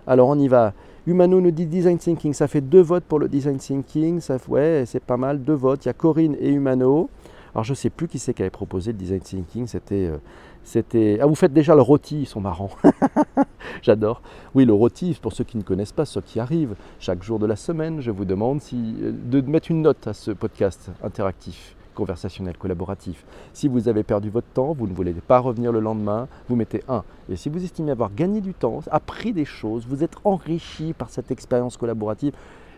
Alors 0.06 0.28
on 0.28 0.38
y 0.38 0.48
va. 0.48 0.72
Humano 1.06 1.40
nous 1.40 1.50
dit 1.50 1.66
design 1.66 1.98
thinking, 1.98 2.32
ça 2.32 2.48
fait 2.48 2.60
deux 2.60 2.80
votes 2.80 3.04
pour 3.04 3.18
le 3.18 3.28
design 3.28 3.58
thinking, 3.58 4.20
ça, 4.20 4.38
ouais, 4.48 4.84
c'est 4.86 5.02
pas 5.02 5.16
mal, 5.16 5.42
deux 5.42 5.54
votes, 5.54 5.84
il 5.84 5.88
y 5.88 5.90
a 5.90 5.94
Corinne 5.94 6.36
et 6.40 6.50
Humano. 6.50 7.10
Alors 7.54 7.64
je 7.64 7.72
ne 7.72 7.76
sais 7.76 7.90
plus 7.90 8.08
qui 8.08 8.18
c'est 8.18 8.34
qui 8.34 8.42
avait 8.42 8.50
proposé 8.50 8.92
le 8.92 8.98
design 8.98 9.20
thinking, 9.20 9.66
c'était... 9.66 10.06
Euh, 10.06 10.18
c'était... 10.64 11.18
Ah, 11.22 11.26
vous 11.26 11.36
faites 11.36 11.52
déjà 11.52 11.76
le 11.76 11.82
rôti, 11.82 12.22
ils 12.22 12.26
sont 12.26 12.40
marrants. 12.40 12.70
J'adore. 13.82 14.22
Oui, 14.54 14.64
le 14.64 14.72
rôti, 14.72 15.16
pour 15.20 15.32
ceux 15.32 15.44
qui 15.44 15.56
ne 15.56 15.62
connaissent 15.62 15.92
pas, 15.92 16.04
ceux 16.04 16.20
qui 16.20 16.40
arrivent, 16.40 16.74
chaque 16.98 17.22
jour 17.22 17.38
de 17.38 17.46
la 17.46 17.56
semaine, 17.56 18.00
je 18.00 18.10
vous 18.10 18.24
demande 18.24 18.60
euh, 18.72 19.12
de 19.12 19.40
mettre 19.42 19.70
une 19.70 19.82
note 19.82 20.06
à 20.06 20.12
ce 20.12 20.30
podcast 20.30 20.90
interactif, 21.02 21.76
conversationnel, 21.94 22.56
collaboratif. 22.56 23.24
Si 23.52 23.68
vous 23.68 23.88
avez 23.88 24.02
perdu 24.02 24.30
votre 24.30 24.48
temps, 24.48 24.72
vous 24.72 24.86
ne 24.86 24.94
voulez 24.94 25.12
pas 25.14 25.38
revenir 25.38 25.72
le 25.72 25.80
lendemain, 25.80 26.28
vous 26.48 26.56
mettez 26.56 26.82
1. 26.88 27.02
Et 27.30 27.36
si 27.36 27.48
vous 27.48 27.62
estimez 27.64 27.92
avoir 27.92 28.14
gagné 28.14 28.40
du 28.40 28.54
temps, 28.54 28.80
appris 28.90 29.32
des 29.32 29.44
choses, 29.44 29.86
vous 29.88 30.04
êtes 30.04 30.14
enrichi 30.24 30.92
par 30.92 31.10
cette 31.10 31.30
expérience 31.30 31.76
collaborative, 31.76 32.32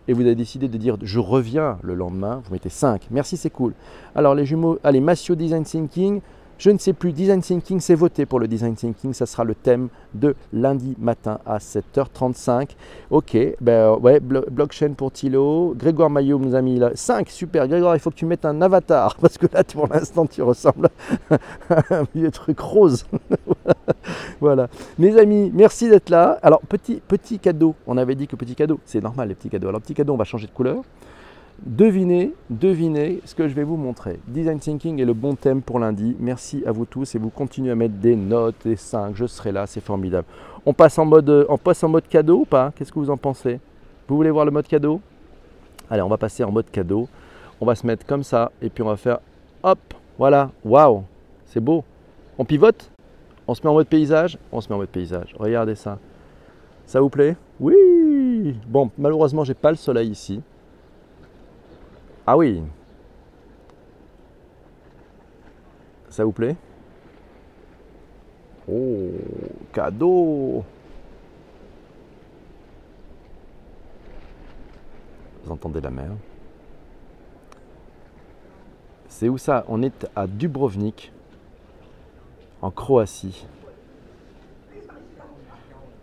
et 0.09 0.15
vous 0.15 0.23
avez 0.23 0.35
décidé 0.35 0.69
de 0.69 0.79
dire 0.79 0.97
je 1.03 1.19
reviens 1.19 1.79
le 1.83 1.95
lendemain, 1.95 2.41
vous 2.45 2.53
mettez 2.53 2.71
5. 2.71 3.09
Merci, 3.11 3.37
c'est 3.37 3.51
cool. 3.51 3.75
Alors 4.15 4.35
les 4.35 4.47
jumeaux, 4.47 4.79
allez, 4.83 5.01
Massio 5.01 5.35
Design 5.35 5.65
Thinking, 5.65 6.23
je 6.59 6.71
ne 6.71 6.79
sais 6.79 6.93
plus, 6.93 7.13
Design 7.13 7.41
Thinking, 7.41 7.79
c'est 7.79 7.95
voté 7.95 8.27
pour 8.27 8.41
le 8.41 8.49
Design 8.49 8.75
Thinking. 8.75 9.13
Ça 9.13 9.27
sera 9.27 9.45
le 9.45 9.55
thème 9.55 9.89
de 10.13 10.35
lundi 10.53 10.97
matin 10.99 11.39
à 11.47 11.59
7h35. 11.59 12.71
Ok, 13.11 13.39
ben 13.61 13.93
ouais, 13.93 14.19
blockchain 14.19 14.95
pour 14.95 15.13
Thilo. 15.13 15.75
Grégoire 15.79 16.11
Maillot 16.11 16.41
nous 16.41 16.57
a 16.57 16.61
mis 16.61 16.77
là. 16.77 16.91
5, 16.95 17.31
super. 17.31 17.69
Grégoire, 17.69 17.95
il 17.95 18.01
faut 18.01 18.11
que 18.11 18.17
tu 18.17 18.27
mettes 18.27 18.45
un 18.45 18.61
avatar. 18.61 19.17
Parce 19.21 19.39
que 19.39 19.47
là, 19.53 19.63
pour 19.63 19.87
l'instant, 19.87 20.27
tu 20.27 20.43
ressembles 20.43 20.89
à 21.71 21.83
un 21.91 22.05
vieux 22.13 22.33
truc 22.33 22.59
rose. 22.59 23.07
voilà. 24.41 24.67
Mes 24.99 25.17
amis, 25.17 25.53
merci 25.55 25.89
d'être 25.89 26.11
là. 26.11 26.41
Alors, 26.43 26.61
petit, 26.63 27.01
petit 27.07 27.39
cadeau. 27.39 27.77
On 27.87 27.97
avait 27.97 28.17
dit 28.17 28.27
que 28.27 28.35
petit 28.35 28.57
cadeau, 28.57 28.81
c'est 28.85 29.01
normal 29.01 29.29
les 29.29 29.37
petits 29.37 29.49
cadeaux. 29.49 29.69
Alors, 29.69 29.81
petit 29.81 29.95
cadeau, 29.95 30.15
on 30.15 30.17
va 30.17 30.25
changer 30.25 30.49
de 30.49 30.53
couleur. 30.53 30.83
Devinez, 31.67 32.35
devinez 32.51 33.21
ce 33.25 33.35
que 33.35 33.49
je 33.49 33.55
vais 33.55 33.65
vous 33.65 33.77
montrer. 33.77 34.21
Design 34.29 34.61
Thinking 34.61 35.01
est 35.01 35.05
le 35.05 35.13
bon 35.13 35.35
thème 35.35 35.61
pour 35.61 35.81
lundi. 35.81 36.17
Merci 36.21 36.63
à 36.65 36.71
vous 36.71 36.85
tous 36.85 37.17
et 37.17 37.19
vous 37.19 37.31
continuez 37.31 37.73
à 37.73 37.75
mettre 37.75 37.95
des 37.95 38.15
notes, 38.15 38.55
des 38.65 38.77
5, 38.77 39.17
je 39.17 39.27
serai 39.27 39.51
là, 39.51 39.67
c'est 39.67 39.81
formidable. 39.81 40.27
On 40.65 40.73
passe 40.73 40.99
en 41.01 41.05
mode, 41.05 41.47
on 41.49 41.59
passe 41.59 41.83
en 41.83 41.89
mode 41.89 42.07
cadeau 42.09 42.41
ou 42.41 42.45
pas? 42.45 42.73
Qu'est-ce 42.77 42.93
que 42.93 42.99
vous 43.01 43.11
en 43.11 43.17
pensez? 43.17 43.59
Vous 44.07 44.15
voulez 44.15 44.31
voir 44.31 44.45
le 44.45 44.53
mode 44.53 44.69
cadeau? 44.69 45.01
Allez, 45.91 46.03
on 46.03 46.09
va 46.09 46.17
passer 46.17 46.45
en 46.45 46.53
mode 46.53 46.71
cadeau. 46.71 47.09
On 47.61 47.67
va 47.67 47.75
se 47.75 47.85
mettre 47.85 48.07
comme 48.07 48.23
ça 48.23 48.53
et 48.63 48.71
puis 48.71 48.85
on 48.85 48.87
va 48.87 48.97
faire 48.97 49.19
hop, 49.65 49.81
voilà, 50.17 50.53
waouh, 50.65 51.03
c'est 51.47 51.61
beau. 51.61 51.83
On 52.39 52.45
pivote? 52.45 52.89
On 53.49 53.55
se 53.55 53.63
met 53.63 53.69
en 53.69 53.75
mode 53.75 53.89
paysage? 53.89 54.39
On 54.53 54.61
se 54.61 54.69
met 54.69 54.77
en 54.77 54.79
mode 54.79 54.91
paysage. 54.91 55.35
Regardez 55.37 55.75
ça. 55.75 55.99
Ça 56.87 57.01
vous 57.01 57.09
plaît? 57.09 57.37
Oui 57.59 58.57
Bon, 58.69 58.91
malheureusement, 58.97 59.43
j'ai 59.43 59.55
pas 59.55 59.71
le 59.71 59.77
soleil 59.77 60.11
ici. 60.11 60.41
Ah 62.31 62.37
oui. 62.37 62.63
Ça 66.11 66.27
vous 66.27 66.33
plaît? 66.33 66.57
Oh, 68.71 69.13
cadeau 69.73 70.63
Vous 75.43 75.51
entendez 75.51 75.81
la 75.81 75.89
mer? 75.89 76.11
C'est 79.09 79.31
où 79.31 79.39
ça? 79.39 79.65
On 79.67 79.83
est 79.83 80.07
à 80.15 80.27
Dubrovnik, 80.27 81.11
en 82.61 82.71
Croatie. 82.71 83.47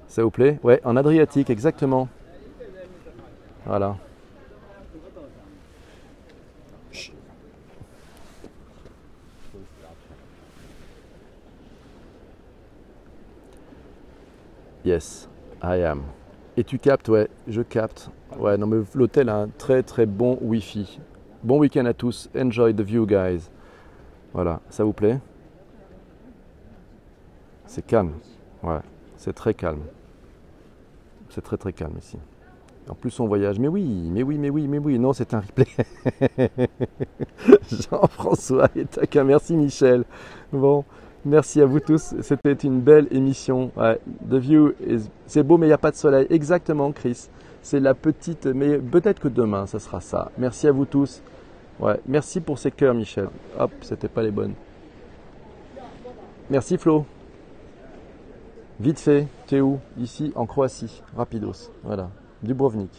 Ça 0.07 0.23
vous 0.23 0.31
plaît? 0.31 0.59
Ouais, 0.63 0.81
en 0.85 0.95
Adriatique, 0.95 1.51
exactement. 1.51 2.09
Voilà. 3.67 3.97
Yes, 14.85 15.27
I 15.63 15.81
am. 15.81 16.03
Et 16.55 16.63
tu 16.63 16.77
captes, 16.77 17.09
ouais, 17.09 17.27
je 17.47 17.63
capte. 17.63 18.11
Ouais, 18.37 18.55
non, 18.55 18.67
mais 18.67 18.83
l'hôtel 18.93 19.29
a 19.29 19.37
un 19.37 19.47
très 19.47 19.81
très 19.81 20.05
bon 20.05 20.37
Wi-Fi. 20.41 20.99
Bon 21.43 21.57
week-end 21.57 21.85
à 21.85 21.93
tous. 21.93 22.29
Enjoy 22.37 22.71
the 22.75 22.81
view, 22.81 23.07
guys. 23.07 23.49
Voilà, 24.31 24.61
ça 24.69 24.83
vous 24.83 24.93
plaît? 24.93 25.19
C'est 27.65 27.83
calme. 27.83 28.13
Ouais, 28.61 28.79
c'est 29.17 29.33
très 29.33 29.55
calme. 29.55 29.81
C'est 31.29 31.41
très 31.41 31.57
très 31.57 31.73
calme 31.73 31.97
ici. 31.97 32.19
En 32.87 32.93
plus, 32.93 33.19
on 33.19 33.25
voyage. 33.25 33.57
Mais 33.57 33.67
oui, 33.67 34.11
mais 34.11 34.21
oui, 34.21 34.37
mais 34.37 34.51
oui, 34.51 34.67
mais 34.67 34.77
oui. 34.77 34.99
Non, 34.99 35.13
c'est 35.13 35.33
un 35.33 35.39
replay. 35.39 35.65
Jean-François 37.89 38.69
et 38.75 38.85
Taka. 38.85 39.23
Merci, 39.23 39.57
Michel. 39.57 40.03
Bon. 40.53 40.85
Merci 41.25 41.59
à 41.59 41.65
vous 41.65 41.79
tous. 41.79 42.13
C'était 42.21 42.53
une 42.53 42.81
belle 42.81 43.07
émission. 43.09 43.71
the 44.29 44.35
view 44.35 44.73
is... 44.87 45.09
C'est 45.25 45.41
beau, 45.41 45.57
mais 45.57 45.65
il 45.65 45.69
n'y 45.69 45.73
a 45.73 45.79
pas 45.79 45.89
de 45.89 45.95
soleil. 45.95 46.27
Exactement, 46.29 46.91
Chris. 46.91 47.29
C'est 47.63 47.79
la 47.79 47.95
petite. 47.95 48.45
Mais 48.45 48.77
peut-être 48.77 49.19
que 49.19 49.27
demain, 49.27 49.65
ça 49.65 49.79
sera 49.79 50.01
ça. 50.01 50.31
Merci 50.37 50.67
à 50.67 50.71
vous 50.71 50.85
tous. 50.85 51.23
Merci 52.07 52.41
pour 52.41 52.59
ces 52.59 52.69
cœurs, 52.69 52.93
Michel. 52.93 53.27
Hop, 53.57 53.71
c'était 53.81 54.07
pas 54.07 54.21
les 54.21 54.29
bonnes. 54.29 54.53
Merci, 56.51 56.77
Flo. 56.77 57.05
Vite 58.79 58.99
fait, 58.99 59.27
tu 59.47 59.55
es 59.55 59.61
où? 59.61 59.79
Ici, 59.97 60.31
en 60.35 60.45
Croatie. 60.45 61.01
Rapidos. 61.17 61.71
Voilà. 61.83 62.11
Dubrovnik. 62.43 62.91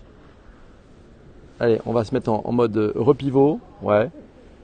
Allez, 1.61 1.81
on 1.87 1.93
va 1.93 2.03
se 2.03 2.13
mettre 2.13 2.31
en, 2.31 2.43
en 2.45 2.51
mode 2.51 2.93
repivot. 2.97 3.61
Ouais. 3.83 4.11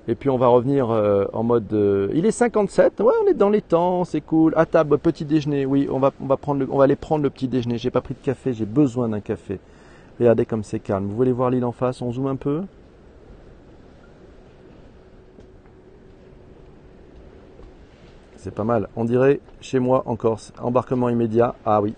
Et 0.08 0.16
puis 0.16 0.30
on 0.30 0.36
va 0.36 0.48
revenir 0.48 0.90
euh, 0.90 1.26
en 1.32 1.44
mode. 1.44 1.72
Euh, 1.72 2.08
il 2.12 2.26
est 2.26 2.32
57, 2.32 3.00
ouais, 3.00 3.12
on 3.24 3.28
est 3.28 3.34
dans 3.34 3.50
les 3.50 3.62
temps, 3.62 4.04
c'est 4.04 4.20
cool. 4.20 4.52
À 4.56 4.66
table, 4.66 4.98
petit 4.98 5.24
déjeuner, 5.24 5.64
oui, 5.64 5.88
on 5.90 6.00
va, 6.00 6.12
on 6.20 6.26
va, 6.26 6.36
prendre 6.36 6.66
on 6.70 6.78
va 6.78 6.84
aller 6.84 6.96
prendre 6.96 7.22
le 7.22 7.30
petit 7.30 7.46
déjeuner. 7.46 7.78
J'ai 7.78 7.90
pas 7.90 8.00
pris 8.00 8.14
de 8.14 8.24
café, 8.24 8.52
j'ai 8.52 8.66
besoin 8.66 9.08
d'un 9.08 9.20
café. 9.20 9.60
Regardez 10.18 10.44
comme 10.44 10.64
c'est 10.64 10.80
calme. 10.80 11.06
Vous 11.06 11.16
voulez 11.16 11.32
voir 11.32 11.50
l'île 11.50 11.64
en 11.64 11.72
face 11.72 12.02
On 12.02 12.12
zoome 12.12 12.26
un 12.26 12.36
peu? 12.36 12.62
C'est 18.36 18.52
pas 18.52 18.64
mal. 18.64 18.88
On 18.96 19.04
dirait 19.04 19.38
chez 19.60 19.78
moi 19.78 20.02
en 20.06 20.16
Corse. 20.16 20.52
Embarquement 20.60 21.08
immédiat. 21.08 21.54
Ah 21.64 21.80
oui, 21.80 21.94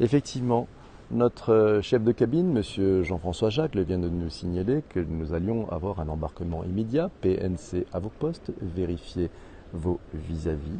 effectivement. 0.00 0.68
Notre 1.10 1.54
euh, 1.54 1.80
chef 1.80 2.04
de 2.04 2.12
cabine, 2.12 2.52
Monsieur 2.52 3.02
Jean-François 3.02 3.48
Jacques, 3.48 3.74
vient 3.74 3.98
de 3.98 4.10
nous 4.10 4.28
signaler 4.28 4.82
que 4.90 5.00
nous 5.00 5.32
allions 5.32 5.66
avoir 5.72 6.00
un 6.00 6.08
embarquement 6.10 6.64
immédiat, 6.64 7.08
PNC 7.22 7.86
à 7.94 7.98
vos 7.98 8.10
postes, 8.10 8.52
vérifier 8.60 9.30
vos 9.72 10.00
vis-à-vis, 10.12 10.78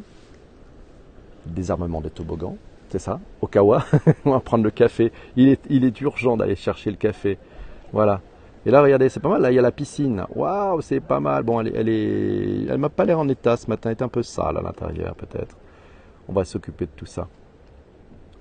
désarmement 1.47 1.99
des 1.99 2.11
toboggans, 2.11 2.57
c'est 2.89 2.99
ça, 2.99 3.19
Okawa, 3.41 3.83
on 4.25 4.31
va 4.31 4.39
prendre 4.39 4.63
le 4.63 4.69
café, 4.69 5.11
il 5.35 5.49
est, 5.49 6.01
urgent 6.01 6.37
d'aller 6.37 6.55
chercher 6.55 6.91
le 6.91 6.97
café, 6.97 7.39
voilà. 7.91 8.21
Et 8.67 8.71
là, 8.71 8.83
regardez, 8.83 9.09
c'est 9.09 9.21
pas 9.21 9.29
mal, 9.29 9.41
là, 9.41 9.51
il 9.51 9.55
y 9.55 9.59
a 9.59 9.63
la 9.63 9.71
piscine, 9.71 10.25
waouh, 10.35 10.81
c'est 10.81 10.99
pas 10.99 11.19
mal, 11.19 11.41
bon, 11.41 11.59
elle, 11.61 11.75
elle 11.75 11.89
est, 11.89 12.65
elle 12.69 12.77
m'a 12.77 12.89
pas 12.89 13.05
l'air 13.05 13.17
en 13.17 13.27
état 13.29 13.57
ce 13.57 13.67
matin, 13.67 13.89
elle 13.89 13.97
est 13.97 14.03
un 14.03 14.09
peu 14.09 14.21
sale 14.21 14.57
à 14.57 14.61
l'intérieur, 14.61 15.15
peut-être. 15.15 15.57
On 16.27 16.33
va 16.33 16.45
s'occuper 16.45 16.85
de 16.85 16.91
tout 16.95 17.07
ça. 17.07 17.27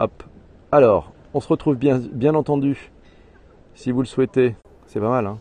Hop. 0.00 0.22
Alors, 0.70 1.14
on 1.38 1.40
se 1.40 1.46
retrouve 1.46 1.76
bien, 1.76 2.00
bien 2.00 2.34
entendu, 2.34 2.90
si 3.76 3.92
vous 3.92 4.00
le 4.00 4.08
souhaitez. 4.08 4.56
C'est 4.88 4.98
pas 4.98 5.08
mal, 5.08 5.24
hein. 5.24 5.38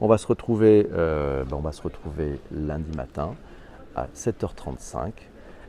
On 0.00 0.08
va 0.08 0.16
se 0.16 0.26
retrouver, 0.26 0.88
euh, 0.90 1.44
ben, 1.44 1.58
on 1.58 1.60
va 1.60 1.70
se 1.70 1.82
retrouver 1.82 2.40
lundi 2.50 2.96
matin 2.96 3.34
à 3.94 4.06
7h35. 4.14 5.12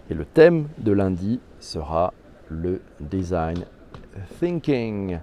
Et 0.10 0.14
le 0.14 0.24
thème 0.24 0.70
de 0.78 0.94
lundi 0.94 1.42
sera 1.60 2.14
le 2.48 2.82
design 3.02 3.66
thinking. 4.40 5.20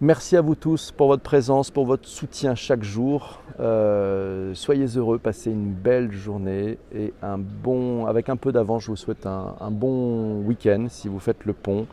Merci 0.00 0.36
à 0.36 0.40
vous 0.40 0.54
tous 0.54 0.92
pour 0.92 1.08
votre 1.08 1.24
présence, 1.24 1.72
pour 1.72 1.86
votre 1.86 2.06
soutien 2.06 2.54
chaque 2.54 2.84
jour. 2.84 3.42
Euh, 3.58 4.54
soyez 4.54 4.86
heureux, 4.96 5.18
passez 5.18 5.50
une 5.50 5.72
belle 5.72 6.12
journée 6.12 6.78
et 6.94 7.12
un 7.22 7.38
bon, 7.38 8.06
avec 8.06 8.28
un 8.28 8.36
peu 8.36 8.52
d'avance, 8.52 8.84
je 8.84 8.90
vous 8.92 8.96
souhaite 8.96 9.26
un 9.26 9.70
bon 9.72 10.42
week-end 10.42 10.86
si 10.88 11.08
vous 11.08 11.18
faites 11.18 11.44
le 11.44 11.54
pont. 11.54 11.88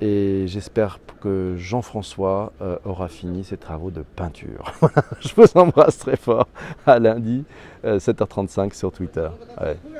Et 0.00 0.44
j'espère 0.46 0.98
que 1.20 1.54
Jean-François 1.56 2.52
euh, 2.60 2.76
aura 2.84 3.08
fini 3.08 3.44
ses 3.44 3.56
travaux 3.56 3.90
de 3.90 4.02
peinture. 4.02 4.72
je 5.20 5.34
vous 5.36 5.46
embrasse 5.56 5.98
très 5.98 6.16
fort. 6.16 6.48
À 6.86 6.98
lundi, 6.98 7.44
7h35 7.84 8.66
euh, 8.66 8.68
sur 8.72 8.92
Twitter. 8.92 9.28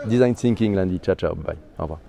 Design 0.07 0.35
Thinking 0.35 0.75
lundi. 0.75 0.99
Ciao, 0.99 1.15
ciao. 1.15 1.35
Bye. 1.35 1.57
Au 1.79 1.83
revoir. 1.83 2.01